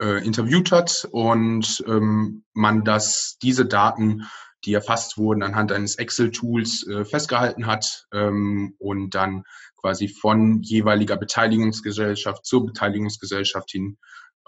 äh, 0.00 0.24
interviewt 0.24 0.70
hat 0.70 1.08
und 1.10 1.82
ähm, 1.88 2.44
man 2.52 2.84
das, 2.84 3.38
diese 3.42 3.66
Daten 3.66 4.28
die 4.64 4.74
erfasst 4.74 5.18
wurden, 5.18 5.42
anhand 5.42 5.72
eines 5.72 5.96
Excel-Tools 5.96 6.86
äh, 6.86 7.04
festgehalten 7.04 7.66
hat 7.66 8.06
ähm, 8.12 8.74
und 8.78 9.14
dann 9.14 9.44
quasi 9.76 10.08
von 10.08 10.62
jeweiliger 10.62 11.16
Beteiligungsgesellschaft 11.16 12.44
zur 12.44 12.66
Beteiligungsgesellschaft 12.66 13.70
hin 13.70 13.98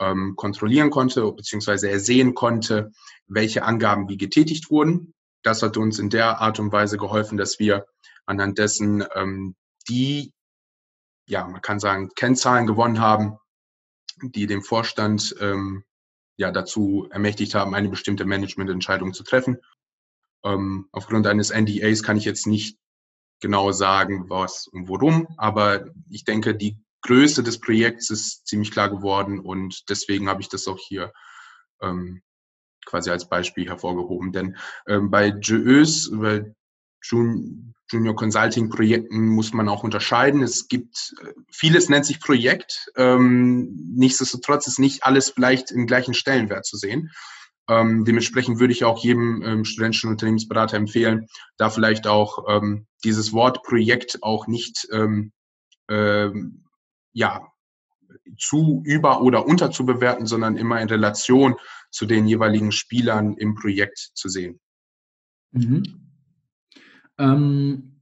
ähm, 0.01 0.35
kontrollieren 0.37 0.91
konnte, 0.91 1.31
beziehungsweise 1.33 1.91
ersehen 1.91 2.35
konnte, 2.35 2.91
welche 3.27 3.63
Angaben 3.63 4.09
wie 4.09 4.17
getätigt 4.17 4.71
wurden. 4.71 5.15
Das 5.43 5.63
hat 5.63 5.77
uns 5.77 5.99
in 5.99 6.11
der 6.11 6.41
Art 6.41 6.59
und 6.59 6.73
Weise 6.73 6.97
geholfen, 6.97 7.39
dass 7.39 7.59
wir 7.59 7.87
anhand 8.27 8.59
dessen 8.59 9.05
ähm, 9.15 9.55
die, 9.89 10.33
ja, 11.27 11.47
man 11.47 11.63
kann 11.63 11.81
sagen, 11.81 12.11
Kennzahlen 12.17 12.67
gewonnen 12.67 13.01
haben, 13.01 13.39
die 14.23 14.47
dem 14.47 14.63
Vorstand 14.63 15.35
ähm, 15.41 15.85
ja 16.37 16.51
dazu 16.51 17.09
ermächtigt 17.11 17.55
haben, 17.55 17.75
eine 17.75 17.89
bestimmte 17.89 18.25
Managemententscheidung 18.25 19.13
zu 19.13 19.23
treffen. 19.23 19.59
Ähm, 20.45 20.89
aufgrund 20.93 21.27
eines 21.27 21.51
NDAs 21.51 22.03
kann 22.03 22.17
ich 22.17 22.25
jetzt 22.25 22.47
nicht 22.47 22.79
genau 23.41 23.73
sagen, 23.73 24.29
was 24.29 24.67
und 24.67 24.89
worum, 24.89 25.29
aber 25.37 25.87
ich 26.09 26.25
denke, 26.25 26.55
die 26.55 26.79
Größe 27.03 27.43
des 27.43 27.59
Projekts 27.61 28.11
ist 28.11 28.47
ziemlich 28.47 28.71
klar 28.71 28.91
geworden 28.91 29.41
und 29.41 29.89
deswegen 29.89 30.29
habe 30.29 30.43
ich 30.43 30.49
das 30.49 30.69
auch 30.69 30.79
hier 30.79 31.13
ähm, 31.81 32.23
quasi 32.85 33.11
als 33.11 33.29
Beispiel 33.29 33.67
hervorgehoben. 33.67 34.33
Denn 34.33 34.57
ähm, 34.87 35.11
bei 35.11 35.29
JÖs, 35.29 36.11
bei 36.13 36.55
Junior 37.03 38.15
Consulting 38.15 38.69
Projekten 38.69 39.29
muss 39.29 39.53
man 39.53 39.69
auch 39.69 39.83
unterscheiden. 39.83 40.43
Es 40.43 40.69
gibt, 40.69 41.15
äh, 41.23 41.33
vieles 41.51 41.89
nennt 41.89 42.05
sich 42.05 42.21
Projekt. 42.21 42.91
Ähm, 42.97 43.93
nichtsdestotrotz 43.95 44.67
ist 44.67 44.79
nicht 44.79 45.05
alles 45.05 45.31
vielleicht 45.31 45.71
im 45.71 45.87
gleichen 45.87 46.15
Stellenwert 46.15 46.67
zu 46.67 46.77
sehen. 46.77 47.11
Ähm, 47.71 48.05
dementsprechend 48.05 48.59
würde 48.59 48.73
ich 48.73 48.85
auch 48.85 48.99
jedem 48.99 49.43
ähm, 49.43 49.65
studentischen 49.65 50.11
Unternehmensberater 50.11 50.77
empfehlen, 50.77 51.29
da 51.57 51.71
vielleicht 51.71 52.09
auch 52.09 52.45
ähm, 52.49 52.87
dieses 53.05 53.33
Wort 53.33 53.63
Projekt 53.63 54.19
auch 54.23 54.49
nicht 54.49 54.89
ähm, 54.93 55.31
ähm, 55.89 56.65
ja, 57.13 57.47
zu 58.37 58.83
über- 58.85 59.23
oder 59.23 59.47
unter 59.47 59.71
zu 59.71 59.87
bewerten, 59.87 60.27
sondern 60.27 60.57
immer 60.57 60.81
in 60.81 60.89
Relation 60.89 61.55
zu 61.93 62.07
den 62.07 62.27
jeweiligen 62.27 62.73
Spielern 62.73 63.35
im 63.35 63.55
Projekt 63.55 64.11
zu 64.15 64.29
sehen. 64.29 64.59
Mhm. 65.53 65.85
Ähm, 67.19 68.01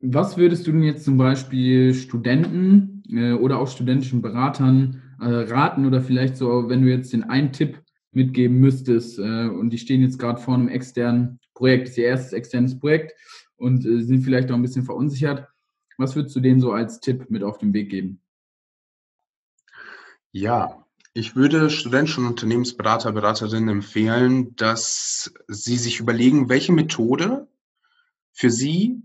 was 0.00 0.38
würdest 0.38 0.66
du 0.66 0.72
denn 0.72 0.82
jetzt 0.82 1.04
zum 1.04 1.18
Beispiel 1.18 1.92
Studenten 1.92 3.02
äh, 3.10 3.32
oder 3.32 3.58
auch 3.58 3.68
studentischen 3.68 4.22
Beratern 4.22 5.02
äh, 5.20 5.26
raten 5.26 5.84
oder 5.84 6.00
vielleicht 6.00 6.38
so, 6.38 6.70
wenn 6.70 6.80
du 6.80 6.88
jetzt 6.88 7.12
den 7.12 7.24
einen 7.24 7.52
Tipp 7.52 7.82
mitgeben 8.12 8.58
müsstest. 8.58 9.18
Äh, 9.18 9.48
und 9.48 9.70
die 9.70 9.78
stehen 9.78 10.02
jetzt 10.02 10.18
gerade 10.18 10.40
vor 10.40 10.54
einem 10.54 10.68
externen 10.68 11.40
Projekt, 11.54 11.88
das 11.88 11.90
ist 11.92 11.98
ihr 11.98 12.06
erstes 12.06 12.32
externes 12.32 12.78
Projekt 12.78 13.14
und 13.56 13.84
äh, 13.84 14.02
sind 14.02 14.22
vielleicht 14.22 14.50
auch 14.50 14.54
ein 14.54 14.62
bisschen 14.62 14.84
verunsichert. 14.84 15.46
Was 15.98 16.16
würdest 16.16 16.34
du 16.34 16.40
denen 16.40 16.60
so 16.60 16.72
als 16.72 17.00
Tipp 17.00 17.30
mit 17.30 17.42
auf 17.42 17.58
den 17.58 17.74
Weg 17.74 17.90
geben? 17.90 18.22
Ja, 20.32 20.86
ich 21.12 21.34
würde 21.34 21.70
studentischen 21.70 22.26
Unternehmensberater, 22.26 23.12
Beraterinnen 23.12 23.68
empfehlen, 23.68 24.54
dass 24.56 25.34
sie 25.48 25.76
sich 25.76 25.98
überlegen, 26.00 26.48
welche 26.48 26.72
Methode 26.72 27.48
für 28.32 28.50
sie 28.50 29.02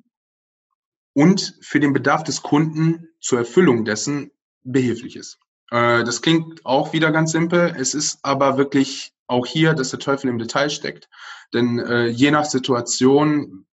und 1.13 1.57
für 1.61 1.79
den 1.79 1.93
Bedarf 1.93 2.23
des 2.23 2.43
Kunden 2.43 3.07
zur 3.19 3.39
Erfüllung 3.39 3.85
dessen 3.85 4.31
behilflich 4.63 5.15
ist. 5.15 5.39
Äh, 5.71 6.03
das 6.03 6.21
klingt 6.21 6.65
auch 6.65 6.93
wieder 6.93 7.11
ganz 7.11 7.31
simpel. 7.31 7.75
Es 7.77 7.93
ist 7.93 8.19
aber 8.23 8.57
wirklich 8.57 9.13
auch 9.27 9.45
hier, 9.45 9.73
dass 9.73 9.89
der 9.89 9.99
Teufel 9.99 10.29
im 10.29 10.37
Detail 10.37 10.69
steckt. 10.69 11.09
Denn 11.53 11.79
äh, 11.79 12.07
je 12.07 12.31
nach 12.31 12.45
Situation 12.45 13.65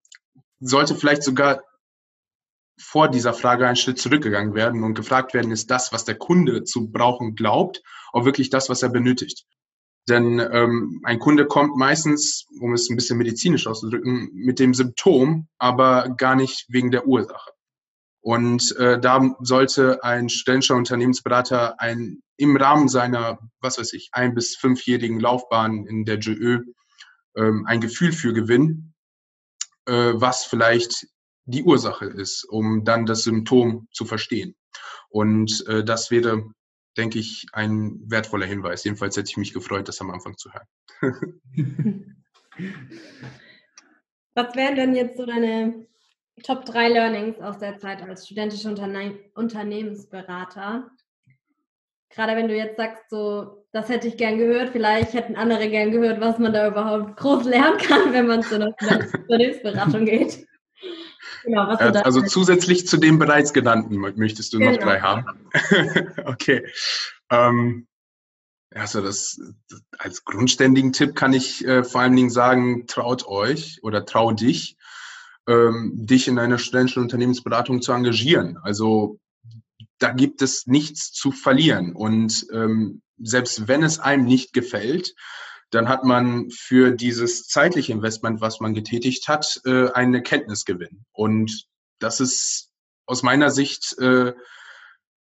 sollte 0.60 0.96
vielleicht 0.96 1.24
sogar 1.24 1.64
vor 2.80 3.10
dieser 3.10 3.34
Frage 3.34 3.68
einen 3.68 3.76
Schritt 3.76 4.00
zurückgegangen 4.00 4.56
werden 4.56 4.84
und 4.84 4.96
gefragt 4.96 5.34
werden, 5.34 5.52
ist 5.52 5.70
das, 5.70 5.92
was 5.92 6.06
der 6.06 6.16
Kunde 6.16 6.64
zu 6.64 6.92
brauchen 6.92 7.36
glaubt, 7.36 7.84
auch 8.12 8.26
wirklich 8.26 8.50
das, 8.50 8.70
was 8.70 8.82
er 8.82 8.90
benötigt. 8.90 9.46
Denn 10.10 10.40
ähm, 10.40 11.02
ein 11.04 11.20
Kunde 11.20 11.46
kommt 11.46 11.78
meistens, 11.78 12.48
um 12.60 12.74
es 12.74 12.90
ein 12.90 12.96
bisschen 12.96 13.18
medizinisch 13.18 13.68
auszudrücken, 13.68 14.32
mit 14.34 14.60
dem 14.60 14.74
Symptom, 14.74 15.48
aber 15.60 16.10
gar 16.18 16.36
nicht 16.36 16.66
wegen 16.70 16.90
der 16.90 17.08
Ursache. 17.08 17.52
Und 18.22 18.76
äh, 18.78 19.00
da 19.00 19.36
sollte 19.40 20.04
ein 20.04 20.30
studentischer 20.30 20.76
Unternehmensberater 20.76 21.80
ein, 21.82 22.22
im 22.38 22.56
Rahmen 22.56 22.88
seiner, 22.88 23.40
was 23.60 23.80
weiß 23.80 23.94
ich, 23.94 24.10
ein- 24.12 24.36
bis 24.36 24.56
fünfjährigen 24.56 25.20
Laufbahn 25.20 25.86
in 25.88 26.06
der 26.06 26.18
GÖ 26.18 26.62
ähm, 27.36 27.66
ein 27.66 27.82
Gefühl 27.82 28.12
für 28.12 28.34
gewinnen, 28.34 28.94
äh, 29.86 30.14
was 30.14 30.46
vielleicht 30.46 31.08
die 31.46 31.64
Ursache 31.64 32.06
ist, 32.06 32.44
um 32.48 32.84
dann 32.84 33.06
das 33.06 33.24
Symptom 33.24 33.88
zu 33.92 34.06
verstehen. 34.06 34.56
Und 35.10 35.66
äh, 35.68 35.84
das 35.84 36.12
wäre, 36.12 36.44
denke 36.98 37.18
ich, 37.20 37.48
ein 37.54 38.00
wertvoller 38.06 38.46
Hinweis. 38.46 38.84
Jedenfalls 38.84 39.18
hätte 39.18 39.30
ich 39.30 39.38
mich 39.38 39.54
gefreut, 39.54 39.88
das 39.88 40.00
am 40.02 40.12
Anfang 40.12 40.38
zu 40.38 40.52
hören. 40.54 40.68
Was 44.34 44.56
wären 44.56 44.76
denn 44.76 44.96
jetzt 44.96 45.18
so 45.18 45.26
deine 45.26 45.88
Top 46.44 46.66
3 46.66 46.90
Learnings 46.90 47.40
aus 47.40 47.60
der 47.60 47.78
Zeit 47.78 48.02
als 48.02 48.26
studentischer 48.26 48.70
Unterne 48.70 49.20
Unternehmensberater? 49.36 50.90
Gerade 52.10 52.36
wenn 52.36 52.48
du 52.48 52.56
jetzt 52.56 52.78
sagst, 52.78 53.10
so, 53.10 53.66
das 53.72 53.88
hätte 53.90 54.08
ich 54.08 54.18
gern 54.18 54.38
gehört, 54.38 54.70
vielleicht 54.70 55.14
hätten 55.14 55.36
andere 55.36 55.70
gern 55.70 55.92
gehört, 55.92 56.20
was 56.20 56.40
man 56.40 56.52
da 56.52 56.68
überhaupt 56.68 57.16
groß 57.18 57.46
lernen 57.46 57.78
kann, 57.78 58.12
wenn 58.12 58.28
man 58.28 58.44
zu 58.44 58.56
einer 58.56 58.74
Unternehmensberatung 58.78 60.06
geht. 60.06 60.46
Genau, 61.44 61.68
was 61.68 61.80
äh, 61.80 62.02
also 62.04 62.22
zusätzlich 62.22 62.88
zu 62.88 62.98
dem 62.98 63.18
bereits 63.18 63.54
genannten 63.54 63.96
möchtest 63.98 64.54
du 64.54 64.60
genau. 64.60 64.72
noch 64.72 64.80
drei 64.80 65.00
haben. 65.00 65.50
okay. 66.26 66.66
Ähm, 67.30 67.88
also 68.74 69.02
das, 69.02 69.40
das, 69.70 69.82
als 69.98 70.24
grundständigen 70.24 70.94
Tipp 70.94 71.16
kann 71.16 71.34
ich 71.34 71.66
äh, 71.66 71.84
vor 71.84 72.02
allen 72.02 72.16
Dingen 72.16 72.30
sagen, 72.30 72.88
traut 72.88 73.28
euch 73.28 73.80
oder 73.84 74.06
trau 74.06 74.32
dich, 74.32 74.78
ähm, 75.48 75.94
dich 75.96 76.28
in 76.28 76.40
einer 76.40 76.58
studentischen 76.58 77.04
Unternehmensberatung 77.04 77.82
zu 77.82 77.92
engagieren. 77.92 78.58
Also 78.58 79.20
da 80.00 80.12
gibt 80.12 80.42
es 80.42 80.68
nichts 80.68 81.12
zu 81.12 81.32
verlieren. 81.32 81.94
Und 81.94 82.48
ähm, 82.52 83.02
selbst 83.18 83.68
wenn 83.68 83.84
es 83.84 84.00
einem 84.00 84.26
nicht 84.26 84.54
gefällt, 84.54 85.14
dann 85.70 85.88
hat 85.88 86.04
man 86.04 86.50
für 86.50 86.92
dieses 86.92 87.48
zeitliche 87.48 87.94
Investment, 87.94 88.42
was 88.42 88.60
man 88.60 88.74
getätigt 88.74 89.28
hat, 89.28 89.62
äh, 89.66 89.90
einen 89.92 90.16
Erkenntnisgewinn. 90.16 91.06
Und 91.12 91.66
das 92.00 92.20
ist 92.20 92.70
aus 93.06 93.24
meiner 93.24 93.52
Sicht 93.52 93.98
äh, 94.00 94.34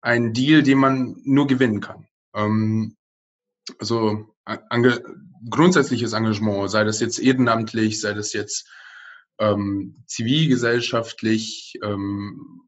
ein 0.01 0.33
Deal, 0.33 0.63
den 0.63 0.77
man 0.77 1.15
nur 1.23 1.47
gewinnen 1.47 1.79
kann. 1.79 2.07
Ähm, 2.33 2.97
also 3.79 4.35
grundsätzliches 5.49 6.13
Engagement, 6.13 6.69
sei 6.69 6.83
das 6.83 6.99
jetzt 6.99 7.19
ehrenamtlich, 7.19 8.01
sei 8.01 8.13
das 8.13 8.33
jetzt 8.33 8.67
ähm, 9.41 10.03
zivilgesellschaftlich, 10.05 11.74
ähm, 11.83 12.62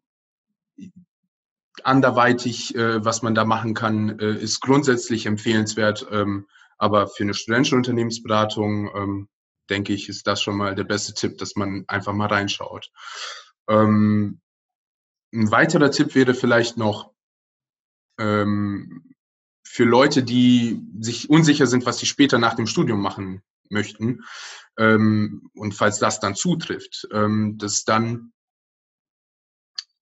anderweitig, 1.83 2.75
äh, 2.75 3.05
was 3.05 3.21
man 3.21 3.35
da 3.35 3.45
machen 3.45 3.75
kann, 3.75 4.19
äh, 4.19 4.33
ist 4.33 4.59
grundsätzlich 4.59 5.27
empfehlenswert. 5.27 6.07
Ähm, 6.11 6.47
aber 6.77 7.07
für 7.07 7.23
eine 7.23 7.35
studentische 7.35 7.75
Unternehmensberatung, 7.75 8.89
ähm, 8.95 9.29
denke 9.69 9.93
ich, 9.93 10.09
ist 10.09 10.25
das 10.25 10.41
schon 10.41 10.57
mal 10.57 10.75
der 10.75 10.83
beste 10.83 11.13
Tipp, 11.13 11.37
dass 11.37 11.55
man 11.55 11.85
einfach 11.87 12.13
mal 12.13 12.27
reinschaut. 12.27 12.91
Ähm, 13.69 14.41
ein 15.31 15.51
weiterer 15.51 15.91
Tipp 15.91 16.15
wäre 16.15 16.33
vielleicht 16.33 16.77
noch 16.77 17.11
ähm, 18.19 19.13
für 19.63 19.85
Leute, 19.85 20.23
die 20.23 20.81
sich 20.99 21.29
unsicher 21.29 21.67
sind, 21.67 21.85
was 21.85 21.99
sie 21.99 22.05
später 22.07 22.39
nach 22.39 22.55
dem 22.55 22.67
Studium 22.67 23.01
machen 23.01 23.43
möchten. 23.73 24.23
Ähm, 24.77 25.49
und 25.55 25.73
falls 25.73 25.99
das 25.99 26.19
dann 26.19 26.35
zutrifft, 26.35 27.07
ähm, 27.11 27.57
dass 27.57 27.83
dann 27.83 28.31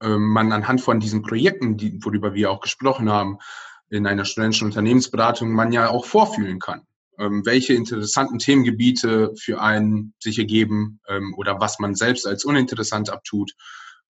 ähm, 0.02 0.28
man 0.28 0.52
anhand 0.52 0.82
von 0.82 1.00
diesen 1.00 1.22
Projekten, 1.22 1.78
die, 1.78 2.04
worüber 2.04 2.34
wir 2.34 2.52
auch 2.52 2.62
gesprochen 2.62 3.10
haben, 3.10 3.40
in 3.90 4.08
einer 4.08 4.26
studentischen 4.26 4.68
Unternehmensberatung, 4.68 5.52
man 5.52 5.72
ja 5.72 5.90
auch 5.90 6.06
vorfühlen 6.06 6.60
kann, 6.60 6.88
ähm, 7.18 7.46
welche 7.46 7.74
interessanten 7.74 8.40
Themengebiete 8.40 9.34
für 9.38 9.62
einen 9.62 10.14
sich 10.20 10.40
ergeben 10.40 11.00
ähm, 11.08 11.34
oder 11.38 11.60
was 11.60 11.80
man 11.80 11.96
selbst 11.96 12.26
als 12.26 12.46
uninteressant 12.46 13.10
abtut. 13.10 13.54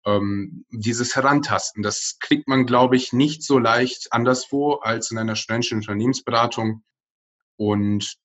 Ähm, 0.05 0.65
dieses 0.71 1.15
Herantasten, 1.15 1.83
das 1.83 2.17
kriegt 2.19 2.47
man, 2.47 2.65
glaube 2.65 2.95
ich, 2.95 3.13
nicht 3.13 3.43
so 3.43 3.59
leicht 3.59 4.11
anderswo 4.11 4.73
als 4.75 5.11
in 5.11 5.17
einer 5.17 5.35
studentischen 5.35 5.79
Unternehmensberatung. 5.79 6.83
Und 7.55 8.17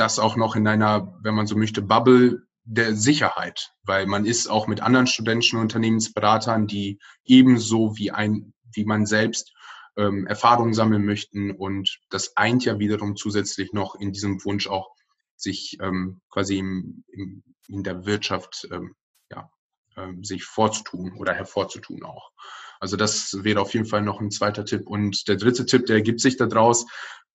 das 0.00 0.18
auch 0.18 0.36
noch 0.36 0.56
in 0.56 0.66
einer, 0.66 1.18
wenn 1.22 1.34
man 1.34 1.46
so 1.46 1.56
möchte, 1.56 1.82
Bubble, 1.82 2.46
der 2.64 2.94
Sicherheit, 2.94 3.72
weil 3.82 4.06
man 4.06 4.26
ist 4.26 4.48
auch 4.48 4.66
mit 4.66 4.82
anderen 4.82 5.06
studentischen 5.06 5.58
Unternehmensberatern, 5.58 6.66
die 6.66 6.98
ebenso 7.24 7.96
wie 7.96 8.10
ein, 8.10 8.52
wie 8.74 8.84
man 8.84 9.06
selbst 9.06 9.54
ähm, 9.96 10.26
Erfahrungen 10.26 10.74
sammeln 10.74 11.04
möchten 11.04 11.50
und 11.50 11.98
das 12.10 12.36
eint 12.36 12.64
ja 12.64 12.78
wiederum 12.78 13.16
zusätzlich 13.16 13.72
noch 13.72 13.94
in 13.94 14.12
diesem 14.12 14.44
Wunsch 14.44 14.68
auch, 14.68 14.90
sich 15.36 15.78
ähm, 15.80 16.20
quasi 16.28 16.58
im, 16.58 17.04
im, 17.08 17.42
in 17.68 17.84
der 17.84 18.04
Wirtschaft 18.04 18.68
ähm, 18.70 18.94
ja, 19.30 19.50
ähm, 19.96 20.22
sich 20.22 20.44
vorzutun 20.44 21.14
oder 21.16 21.32
hervorzutun 21.32 22.04
auch. 22.04 22.32
Also 22.80 22.96
das 22.96 23.44
wäre 23.44 23.60
auf 23.60 23.72
jeden 23.74 23.86
Fall 23.86 24.02
noch 24.02 24.20
ein 24.20 24.30
zweiter 24.30 24.64
Tipp. 24.64 24.86
Und 24.86 25.26
der 25.28 25.36
dritte 25.36 25.66
Tipp, 25.66 25.86
der 25.86 25.96
ergibt 25.96 26.20
sich 26.20 26.36
daraus, 26.36 26.86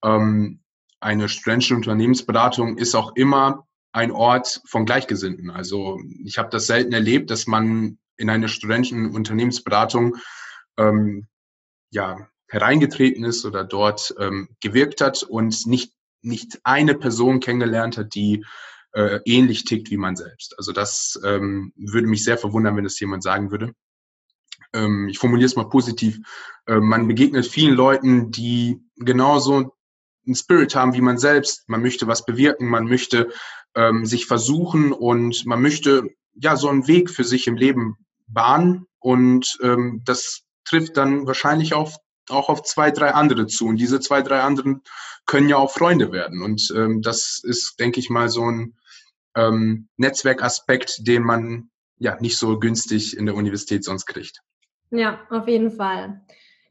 ähm, 0.04 0.63
eine 1.04 1.30
studentische 1.30 1.76
Unternehmensberatung 1.76 2.78
ist 2.78 2.96
auch 2.96 3.16
immer 3.16 3.68
ein 3.92 4.12
Ort 4.12 4.62
von 4.66 4.86
Gleichgesinnten. 4.86 5.52
Also 5.52 6.00
ich 6.24 6.38
habe 6.38 6.50
das 6.50 6.66
selten 6.66 6.94
erlebt, 6.94 7.30
dass 7.30 7.46
man 7.46 8.00
in 8.18 8.30
eine 8.30 8.50
studentische 8.50 8.96
Unternehmensberatung 8.96 10.16
ähm, 10.78 11.28
ja, 11.92 12.28
hereingetreten 12.48 13.24
ist 13.24 13.46
oder 13.46 13.64
dort 13.64 14.16
ähm, 14.20 14.50
gewirkt 14.62 15.02
hat 15.02 15.24
und 15.24 15.66
nicht, 15.68 15.94
nicht 16.22 16.60
eine 16.64 16.96
Person 16.96 17.40
kennengelernt 17.40 17.98
hat, 17.98 18.16
die 18.16 18.46
äh, 18.94 19.20
ähnlich 19.26 19.66
tickt 19.66 19.92
wie 19.92 19.98
man 19.98 20.16
selbst. 20.16 20.56
Also 20.58 20.72
das 20.72 21.20
ähm, 21.24 21.74
würde 21.76 22.08
mich 22.08 22.24
sehr 22.24 22.38
verwundern, 22.38 22.76
wenn 22.78 22.86
es 22.86 23.00
jemand 23.00 23.24
sagen 23.24 23.52
würde. 23.52 23.74
Ähm, 24.74 25.08
ich 25.08 25.20
formuliere 25.20 25.48
es 25.48 25.56
mal 25.56 25.70
positiv. 25.70 26.20
Äh, 26.66 26.80
man 26.80 27.08
begegnet 27.08 27.46
vielen 27.46 27.76
Leuten, 27.76 28.32
die 28.32 28.80
genauso 28.96 29.76
einen 30.26 30.36
Spirit 30.36 30.76
haben 30.76 30.94
wie 30.94 31.02
man 31.02 31.18
selbst. 31.18 31.68
Man 31.68 31.82
möchte 31.82 32.08
was 32.08 32.26
bewirken, 32.26 32.68
man 32.68 32.86
möchte 32.86 33.32
ähm, 33.76 34.06
sich 34.06 34.26
versuchen 34.26 34.92
und 34.92 35.46
man 35.46 35.62
möchte 35.62 36.10
ja 36.36 36.56
so 36.56 36.70
einen 36.70 36.88
Weg 36.88 37.10
für 37.10 37.24
sich 37.24 37.48
im 37.48 37.56
Leben 37.56 37.98
bahnen 38.28 38.88
und 39.00 39.58
ähm, 39.62 40.02
das 40.06 40.44
trifft 40.66 40.98
dann 40.98 41.28
wahrscheinlich 41.28 41.74
auf, 41.74 41.98
auch 42.30 42.50
auf 42.50 42.64
zwei, 42.64 42.92
drei 42.92 43.14
andere 43.14 43.48
zu 43.48 43.68
und 43.68 43.78
diese 43.78 44.00
zwei, 44.00 44.22
drei 44.22 44.42
anderen 44.42 44.82
können 45.26 45.50
ja 45.50 45.58
auch 45.58 45.72
Freunde 45.72 46.12
werden 46.12 46.42
und 46.42 46.74
ähm, 46.76 47.02
das 47.02 47.42
ist, 47.44 47.80
denke 47.80 48.00
ich 48.00 48.10
mal, 48.10 48.30
so 48.30 48.50
ein 48.50 48.76
ähm, 49.36 49.88
Netzwerkaspekt, 49.98 51.08
den 51.08 51.24
man 51.24 51.70
ja 51.98 52.20
nicht 52.20 52.38
so 52.38 52.60
günstig 52.60 53.18
in 53.18 53.26
der 53.26 53.36
Universität 53.36 53.84
sonst 53.84 54.06
kriegt. 54.06 54.42
Ja, 54.92 55.26
auf 55.30 55.48
jeden 55.48 55.72
Fall. 55.72 56.22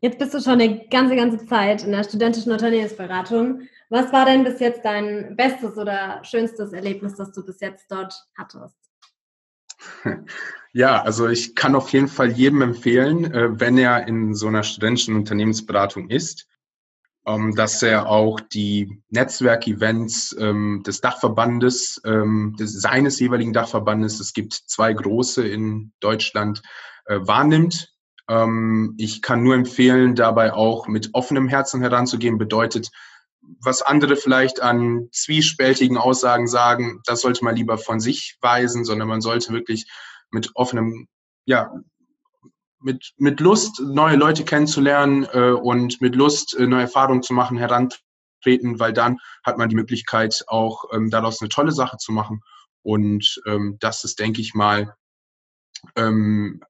Jetzt 0.02 0.18
bist 0.18 0.34
du 0.34 0.40
schon 0.40 0.60
eine 0.60 0.88
ganze, 0.88 1.14
ganze 1.14 1.46
Zeit 1.46 1.84
in 1.84 1.92
der 1.92 2.02
studentischen 2.02 2.50
Unternehmensberatung. 2.50 3.68
Was 3.88 4.12
war 4.12 4.24
denn 4.24 4.42
bis 4.42 4.58
jetzt 4.58 4.84
dein 4.84 5.36
bestes 5.36 5.78
oder 5.78 6.20
schönstes 6.24 6.72
Erlebnis, 6.72 7.14
das 7.14 7.30
du 7.30 7.44
bis 7.44 7.60
jetzt 7.60 7.86
dort 7.90 8.12
hattest? 8.36 8.76
Ja, 10.74 11.02
also 11.02 11.28
ich 11.28 11.54
kann 11.54 11.74
auf 11.74 11.90
jeden 11.90 12.08
Fall 12.08 12.32
jedem 12.32 12.62
empfehlen, 12.62 13.30
äh, 13.30 13.60
wenn 13.60 13.76
er 13.76 14.08
in 14.08 14.34
so 14.34 14.46
einer 14.46 14.62
studentischen 14.62 15.14
Unternehmensberatung 15.16 16.08
ist, 16.08 16.48
ähm, 17.26 17.54
dass 17.54 17.82
er 17.82 18.08
auch 18.08 18.40
die 18.40 19.02
Netzwerkevents 19.10 20.34
ähm, 20.40 20.82
des 20.86 21.02
Dachverbandes, 21.02 22.00
ähm, 22.06 22.56
seines 22.58 23.20
jeweiligen 23.20 23.52
Dachverbandes, 23.52 24.18
es 24.18 24.32
gibt 24.32 24.54
zwei 24.54 24.94
große 24.94 25.46
in 25.46 25.92
Deutschland, 26.00 26.62
äh, 27.04 27.18
wahrnimmt. 27.20 27.91
Ich 28.28 29.20
kann 29.20 29.42
nur 29.42 29.54
empfehlen, 29.54 30.14
dabei 30.14 30.52
auch 30.52 30.86
mit 30.86 31.10
offenem 31.12 31.48
Herzen 31.48 31.80
heranzugehen, 31.80 32.38
bedeutet, 32.38 32.90
was 33.60 33.82
andere 33.82 34.16
vielleicht 34.16 34.62
an 34.62 35.08
zwiespältigen 35.12 35.96
Aussagen 35.96 36.46
sagen, 36.46 37.00
das 37.04 37.20
sollte 37.20 37.44
man 37.44 37.56
lieber 37.56 37.78
von 37.78 38.00
sich 38.00 38.38
weisen, 38.40 38.84
sondern 38.84 39.08
man 39.08 39.20
sollte 39.20 39.52
wirklich 39.52 39.90
mit 40.30 40.50
offenem, 40.54 41.08
ja, 41.44 41.72
mit, 42.80 43.12
mit 43.16 43.40
Lust, 43.40 43.80
neue 43.80 44.16
Leute 44.16 44.44
kennenzulernen 44.44 45.26
äh, 45.32 45.50
und 45.50 46.00
mit 46.00 46.16
Lust, 46.16 46.54
äh, 46.54 46.66
neue 46.66 46.82
Erfahrungen 46.82 47.22
zu 47.22 47.32
machen, 47.32 47.56
herantreten, 47.56 48.80
weil 48.80 48.92
dann 48.92 49.18
hat 49.44 49.58
man 49.58 49.68
die 49.68 49.76
Möglichkeit, 49.76 50.44
auch 50.46 50.84
ähm, 50.92 51.10
daraus 51.10 51.40
eine 51.40 51.48
tolle 51.48 51.72
Sache 51.72 51.96
zu 51.98 52.12
machen. 52.12 52.40
Und 52.82 53.40
ähm, 53.46 53.76
das 53.80 54.02
ist, 54.04 54.18
denke 54.18 54.40
ich 54.40 54.54
mal, 54.54 54.96
ähm, 55.96 56.62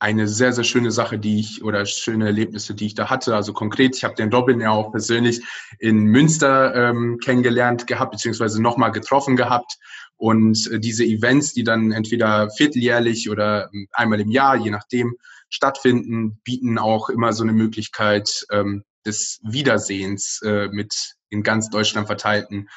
eine 0.00 0.28
sehr, 0.28 0.52
sehr 0.52 0.64
schöne 0.64 0.90
Sache, 0.90 1.18
die 1.18 1.40
ich 1.40 1.64
oder 1.64 1.84
schöne 1.84 2.26
Erlebnisse, 2.26 2.74
die 2.74 2.86
ich 2.86 2.94
da 2.94 3.10
hatte. 3.10 3.34
Also 3.34 3.52
konkret, 3.52 3.96
ich 3.96 4.04
habe 4.04 4.14
den 4.14 4.32
Robin 4.32 4.60
ja 4.60 4.70
auch 4.70 4.92
persönlich 4.92 5.42
in 5.78 6.04
Münster 6.04 6.74
ähm, 6.74 7.18
kennengelernt 7.18 7.86
gehabt, 7.86 8.12
beziehungsweise 8.12 8.62
nochmal 8.62 8.92
getroffen 8.92 9.36
gehabt. 9.36 9.76
Und 10.16 10.70
äh, 10.70 10.78
diese 10.78 11.04
Events, 11.04 11.52
die 11.52 11.64
dann 11.64 11.92
entweder 11.92 12.50
vierteljährlich 12.50 13.28
oder 13.28 13.70
ähm, 13.72 13.88
einmal 13.92 14.20
im 14.20 14.30
Jahr, 14.30 14.56
je 14.56 14.70
nachdem, 14.70 15.16
stattfinden, 15.48 16.40
bieten 16.44 16.78
auch 16.78 17.08
immer 17.08 17.32
so 17.32 17.42
eine 17.42 17.52
Möglichkeit 17.52 18.46
ähm, 18.50 18.84
des 19.04 19.40
Wiedersehens 19.42 20.42
äh, 20.42 20.68
mit 20.68 21.14
in 21.30 21.42
ganz 21.42 21.70
Deutschland 21.70 22.06
verteilten 22.06 22.68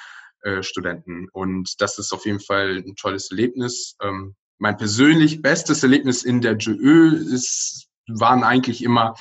äh, 0.41 0.63
Studenten. 0.63 1.27
Und 1.31 1.81
das 1.81 1.99
ist 1.99 2.13
auf 2.13 2.25
jeden 2.25 2.39
Fall 2.39 2.77
ein 2.77 2.95
tolles 2.95 3.29
Erlebnis. 3.29 3.95
Ähm, 4.01 4.35
mein 4.61 4.77
persönlich 4.77 5.41
bestes 5.41 5.81
Erlebnis 5.81 6.21
in 6.21 6.39
der 6.39 6.55
JÖ 6.55 7.15
ist, 7.15 7.87
waren 8.07 8.43
eigentlich 8.43 8.83
immer 8.83 9.15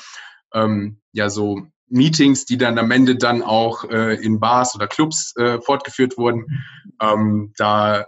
ähm, 0.53 1.00
ja 1.12 1.31
so 1.31 1.66
Meetings, 1.88 2.44
die 2.44 2.59
dann 2.59 2.79
am 2.79 2.90
Ende 2.90 3.16
dann 3.16 3.42
auch 3.42 3.85
äh, 3.85 4.22
in 4.22 4.38
Bars 4.38 4.74
oder 4.74 4.87
Clubs 4.87 5.35
äh, 5.37 5.59
fortgeführt 5.62 6.18
wurden. 6.18 6.62
Ähm, 7.00 7.55
da 7.57 8.05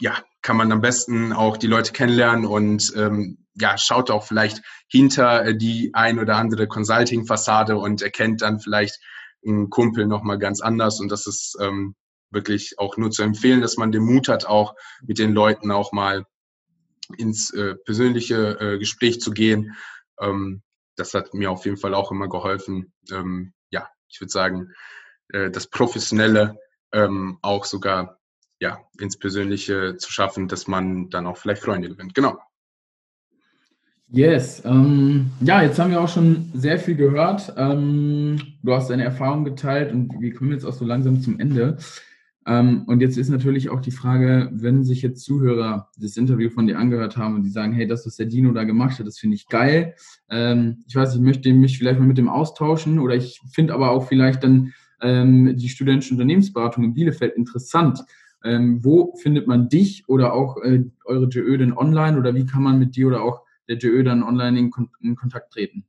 ja, 0.00 0.18
kann 0.42 0.56
man 0.56 0.72
am 0.72 0.80
besten 0.80 1.32
auch 1.32 1.56
die 1.56 1.68
Leute 1.68 1.92
kennenlernen 1.92 2.46
und 2.46 2.92
ähm, 2.96 3.46
ja, 3.54 3.78
schaut 3.78 4.10
auch 4.10 4.24
vielleicht 4.24 4.62
hinter 4.88 5.44
äh, 5.44 5.56
die 5.56 5.92
ein 5.94 6.18
oder 6.18 6.34
andere 6.34 6.66
Consulting-Fassade 6.66 7.76
und 7.76 8.02
erkennt 8.02 8.42
dann 8.42 8.58
vielleicht 8.58 8.98
einen 9.46 9.70
Kumpel 9.70 10.08
nochmal 10.08 10.38
ganz 10.38 10.60
anders. 10.60 10.98
Und 10.98 11.12
das 11.12 11.28
ist 11.28 11.56
ähm, 11.60 11.94
wirklich 12.30 12.78
auch 12.78 12.96
nur 12.96 13.10
zu 13.10 13.22
empfehlen, 13.22 13.60
dass 13.60 13.76
man 13.76 13.92
den 13.92 14.02
Mut 14.02 14.28
hat, 14.28 14.46
auch 14.46 14.74
mit 15.02 15.18
den 15.18 15.32
Leuten 15.32 15.70
auch 15.70 15.92
mal 15.92 16.24
ins 17.16 17.50
äh, 17.54 17.74
persönliche 17.74 18.58
äh, 18.60 18.78
Gespräch 18.78 19.20
zu 19.20 19.30
gehen. 19.30 19.76
Ähm, 20.20 20.62
das 20.96 21.14
hat 21.14 21.32
mir 21.32 21.50
auf 21.50 21.64
jeden 21.64 21.76
Fall 21.76 21.94
auch 21.94 22.10
immer 22.10 22.28
geholfen. 22.28 22.92
Ähm, 23.10 23.52
ja, 23.70 23.88
ich 24.08 24.20
würde 24.20 24.30
sagen, 24.30 24.72
äh, 25.32 25.50
das 25.50 25.68
Professionelle 25.68 26.58
ähm, 26.92 27.38
auch 27.42 27.64
sogar 27.64 28.18
ja, 28.60 28.80
ins 28.98 29.18
Persönliche 29.18 29.96
zu 29.96 30.10
schaffen, 30.10 30.48
dass 30.48 30.66
man 30.66 31.10
dann 31.10 31.26
auch 31.26 31.36
vielleicht 31.36 31.62
Freunde 31.62 31.88
gewinnt. 31.88 32.14
Genau. 32.14 32.38
Yes. 34.10 34.62
Ähm, 34.64 35.30
ja, 35.40 35.62
jetzt 35.62 35.78
haben 35.78 35.90
wir 35.90 36.00
auch 36.00 36.08
schon 36.08 36.50
sehr 36.54 36.78
viel 36.78 36.96
gehört. 36.96 37.52
Ähm, 37.56 38.40
du 38.62 38.72
hast 38.72 38.88
deine 38.88 39.04
Erfahrung 39.04 39.44
geteilt 39.44 39.92
und 39.92 40.20
wir 40.20 40.34
kommen 40.34 40.52
jetzt 40.52 40.64
auch 40.64 40.72
so 40.72 40.84
langsam 40.84 41.20
zum 41.20 41.38
Ende. 41.38 41.76
Ähm, 42.48 42.84
und 42.86 43.02
jetzt 43.02 43.18
ist 43.18 43.28
natürlich 43.28 43.68
auch 43.68 43.80
die 43.80 43.90
Frage, 43.90 44.48
wenn 44.52 44.82
sich 44.82 45.02
jetzt 45.02 45.22
Zuhörer 45.22 45.90
das 45.98 46.16
Interview 46.16 46.48
von 46.48 46.66
dir 46.66 46.78
angehört 46.78 47.18
haben 47.18 47.34
und 47.34 47.42
die 47.42 47.50
sagen, 47.50 47.74
hey, 47.74 47.86
das, 47.86 48.06
was 48.06 48.16
der 48.16 48.24
Dino 48.24 48.52
da 48.52 48.64
gemacht 48.64 48.98
hat, 48.98 49.06
das 49.06 49.18
finde 49.18 49.36
ich 49.36 49.48
geil. 49.48 49.94
Ähm, 50.30 50.82
ich 50.86 50.96
weiß, 50.96 51.14
ich 51.14 51.20
möchte 51.20 51.52
mich 51.52 51.76
vielleicht 51.76 52.00
mal 52.00 52.06
mit 52.06 52.16
dem 52.16 52.30
austauschen 52.30 53.00
oder 53.00 53.14
ich 53.14 53.42
finde 53.52 53.74
aber 53.74 53.90
auch 53.90 54.08
vielleicht 54.08 54.42
dann 54.44 54.72
ähm, 55.02 55.56
die 55.58 55.68
studentische 55.68 56.14
Unternehmensberatung 56.14 56.84
in 56.84 56.94
Bielefeld 56.94 57.36
interessant. 57.36 58.00
Wo 58.40 59.16
findet 59.20 59.48
man 59.48 59.68
dich 59.68 60.08
oder 60.08 60.32
auch 60.32 60.62
äh, 60.62 60.84
eure 61.04 61.28
JÖ 61.28 61.58
denn 61.58 61.76
online 61.76 62.16
oder 62.16 62.36
wie 62.36 62.46
kann 62.46 62.62
man 62.62 62.78
mit 62.78 62.94
dir 62.94 63.08
oder 63.08 63.24
auch 63.24 63.42
der 63.68 63.78
JÖ 63.78 64.04
dann 64.04 64.22
online 64.22 64.70
in 65.00 65.16
Kontakt 65.16 65.52
treten? 65.52 65.84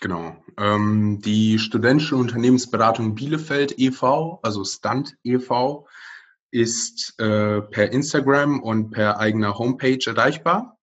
Genau. 0.00 0.36
Ähm, 0.58 1.20
die 1.24 1.58
Studentische 1.58 2.16
Unternehmensberatung 2.16 3.14
Bielefeld 3.14 3.78
e.V., 3.78 4.40
also 4.42 4.64
Stunt 4.64 5.16
e.V., 5.24 5.86
ist 6.50 7.14
äh, 7.18 7.60
per 7.60 7.92
Instagram 7.92 8.62
und 8.62 8.90
per 8.90 9.18
eigener 9.18 9.58
Homepage 9.58 9.98
erreichbar. 10.04 10.78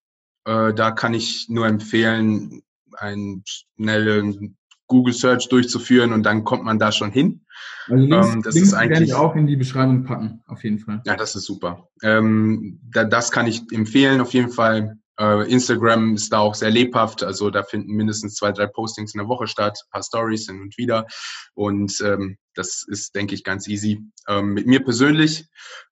Äh, 0.45 0.73
da 0.73 0.91
kann 0.91 1.13
ich 1.13 1.47
nur 1.49 1.67
empfehlen, 1.67 2.63
einen 2.93 3.43
schnellen 3.45 4.57
Google 4.87 5.13
Search 5.13 5.47
durchzuführen 5.49 6.13
und 6.13 6.23
dann 6.23 6.43
kommt 6.43 6.63
man 6.63 6.77
da 6.77 6.91
schon 6.91 7.11
hin. 7.11 7.45
Also 7.87 8.03
Links, 8.03 8.33
ähm, 8.33 8.41
das 8.43 8.53
Links 8.55 8.69
ist 8.69 8.73
eigentlich 8.75 9.09
ich 9.09 9.15
auch 9.15 9.35
in 9.35 9.47
die 9.47 9.55
Beschreibung 9.55 10.03
packen, 10.03 10.43
auf 10.47 10.63
jeden 10.63 10.79
Fall. 10.79 11.01
Ja, 11.05 11.15
das 11.15 11.35
ist 11.35 11.45
super. 11.45 11.89
Ähm, 12.03 12.79
da, 12.91 13.03
das 13.03 13.31
kann 13.31 13.47
ich 13.47 13.63
empfehlen, 13.71 14.21
auf 14.21 14.33
jeden 14.33 14.51
Fall. 14.51 14.97
Äh, 15.19 15.51
Instagram 15.51 16.15
ist 16.15 16.33
da 16.33 16.39
auch 16.39 16.55
sehr 16.55 16.71
lebhaft, 16.71 17.23
also 17.23 17.49
da 17.49 17.63
finden 17.63 17.93
mindestens 17.93 18.35
zwei, 18.35 18.51
drei 18.51 18.67
Postings 18.67 19.13
in 19.13 19.19
der 19.19 19.27
Woche 19.27 19.47
statt, 19.47 19.79
ein 19.85 19.91
paar 19.91 20.03
Stories 20.03 20.47
hin 20.47 20.61
und 20.61 20.77
wieder. 20.77 21.05
Und 21.53 22.01
ähm, 22.01 22.37
das 22.55 22.83
ist, 22.87 23.15
denke 23.15 23.35
ich, 23.35 23.43
ganz 23.43 23.67
easy. 23.67 24.01
Ähm, 24.27 24.53
mit 24.53 24.65
mir 24.65 24.83
persönlich, 24.83 25.47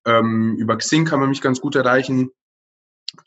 ähm, 0.05 0.55
über 0.57 0.77
Xing 0.77 1.05
kann 1.05 1.19
man 1.19 1.29
mich 1.29 1.41
ganz 1.41 1.62
gut 1.62 1.75
erreichen. 1.75 2.31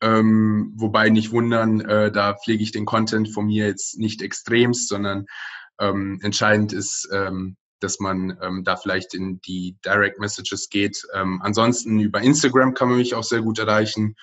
Ähm, 0.00 0.72
wobei 0.76 1.10
nicht 1.10 1.30
wundern, 1.30 1.80
äh, 1.80 2.10
da 2.10 2.34
pflege 2.34 2.62
ich 2.62 2.72
den 2.72 2.86
Content 2.86 3.28
von 3.28 3.46
mir 3.46 3.66
jetzt 3.66 3.98
nicht 3.98 4.22
extremst, 4.22 4.88
sondern 4.88 5.26
ähm, 5.78 6.18
entscheidend 6.22 6.72
ist, 6.72 7.08
ähm, 7.12 7.56
dass 7.80 8.00
man 8.00 8.38
ähm, 8.40 8.64
da 8.64 8.76
vielleicht 8.76 9.14
in 9.14 9.40
die 9.42 9.76
Direct 9.84 10.18
Messages 10.18 10.70
geht. 10.70 11.06
Ähm, 11.12 11.40
ansonsten 11.42 12.00
über 12.00 12.20
Instagram 12.22 12.74
kann 12.74 12.88
man 12.88 12.98
mich 12.98 13.14
auch 13.14 13.24
sehr 13.24 13.42
gut 13.42 13.58
erreichen, 13.58 14.16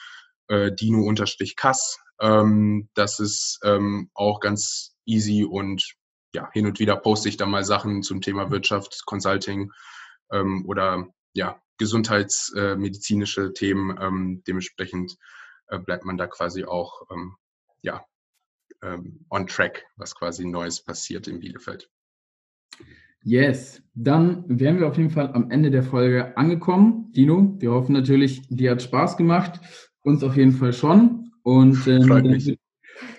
äh, 0.48 0.72
Dino-Kass. 0.72 2.00
Ähm, 2.20 2.90
das 2.94 3.20
ist 3.20 3.60
ähm, 3.64 4.10
auch 4.14 4.40
ganz 4.40 4.96
easy 5.06 5.44
und 5.44 5.96
ja, 6.34 6.50
hin 6.54 6.66
und 6.66 6.80
wieder 6.80 6.96
poste 6.96 7.30
ich 7.30 7.38
da 7.38 7.46
mal 7.46 7.64
Sachen 7.64 8.04
zum 8.04 8.22
Thema 8.22 8.52
Wirtschaft, 8.52 9.04
Consulting 9.06 9.72
ähm, 10.32 10.66
oder 10.68 11.08
ja, 11.34 11.62
gesundheitsmedizinische 11.78 13.48
äh, 13.48 13.54
Themen. 13.54 13.98
Ähm, 14.00 14.44
dementsprechend 14.48 15.18
äh, 15.68 15.80
bleibt 15.80 16.06
man 16.06 16.18
da 16.18 16.28
quasi 16.28 16.64
auch 16.64 17.02
ähm, 17.12 17.36
ja, 17.82 18.06
ähm, 18.84 19.26
on 19.30 19.48
track, 19.48 19.84
was 19.96 20.16
quasi 20.16 20.46
Neues 20.46 20.84
passiert 20.84 21.28
in 21.28 21.40
Bielefeld. 21.40 21.90
Yes, 23.24 23.84
dann 23.94 24.46
wären 24.48 24.80
wir 24.80 24.88
auf 24.88 24.98
jeden 24.98 25.12
Fall 25.12 25.32
am 25.34 25.52
Ende 25.52 25.70
der 25.70 25.84
Folge 25.84 26.36
angekommen. 26.38 27.12
Dino, 27.12 27.56
wir 27.60 27.72
hoffen 27.72 27.94
natürlich, 27.94 28.42
dir 28.50 28.72
hat 28.72 28.82
Spaß 28.82 29.16
gemacht. 29.16 29.60
Uns 30.04 30.24
auf 30.24 30.36
jeden 30.36 30.54
Fall 30.54 30.74
schon. 30.74 31.32
Und 31.44 31.88
ähm, 31.88 32.08
dann, 32.08 32.58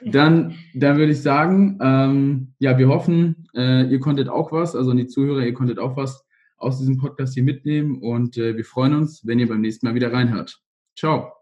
dann, 0.04 0.54
dann 0.74 0.96
würde 0.96 1.12
ich 1.12 1.22
sagen, 1.22 1.78
ähm, 1.80 2.54
ja, 2.58 2.78
wir 2.78 2.88
hoffen, 2.88 3.48
äh, 3.54 3.86
ihr 3.86 4.00
konntet 4.00 4.28
auch 4.28 4.52
was, 4.52 4.76
also 4.76 4.92
die 4.92 5.06
Zuhörer, 5.06 5.44
ihr 5.44 5.54
konntet 5.54 5.78
auch 5.78 5.96
was 5.96 6.24
aus 6.56 6.78
diesem 6.78 6.96
Podcast 6.96 7.34
hier 7.34 7.42
mitnehmen 7.42 8.00
und 8.00 8.36
äh, 8.36 8.56
wir 8.56 8.64
freuen 8.64 8.94
uns, 8.94 9.26
wenn 9.26 9.40
ihr 9.40 9.48
beim 9.48 9.60
nächsten 9.60 9.86
Mal 9.86 9.94
wieder 9.94 10.12
reinhört. 10.12 10.60
Ciao. 10.96 11.32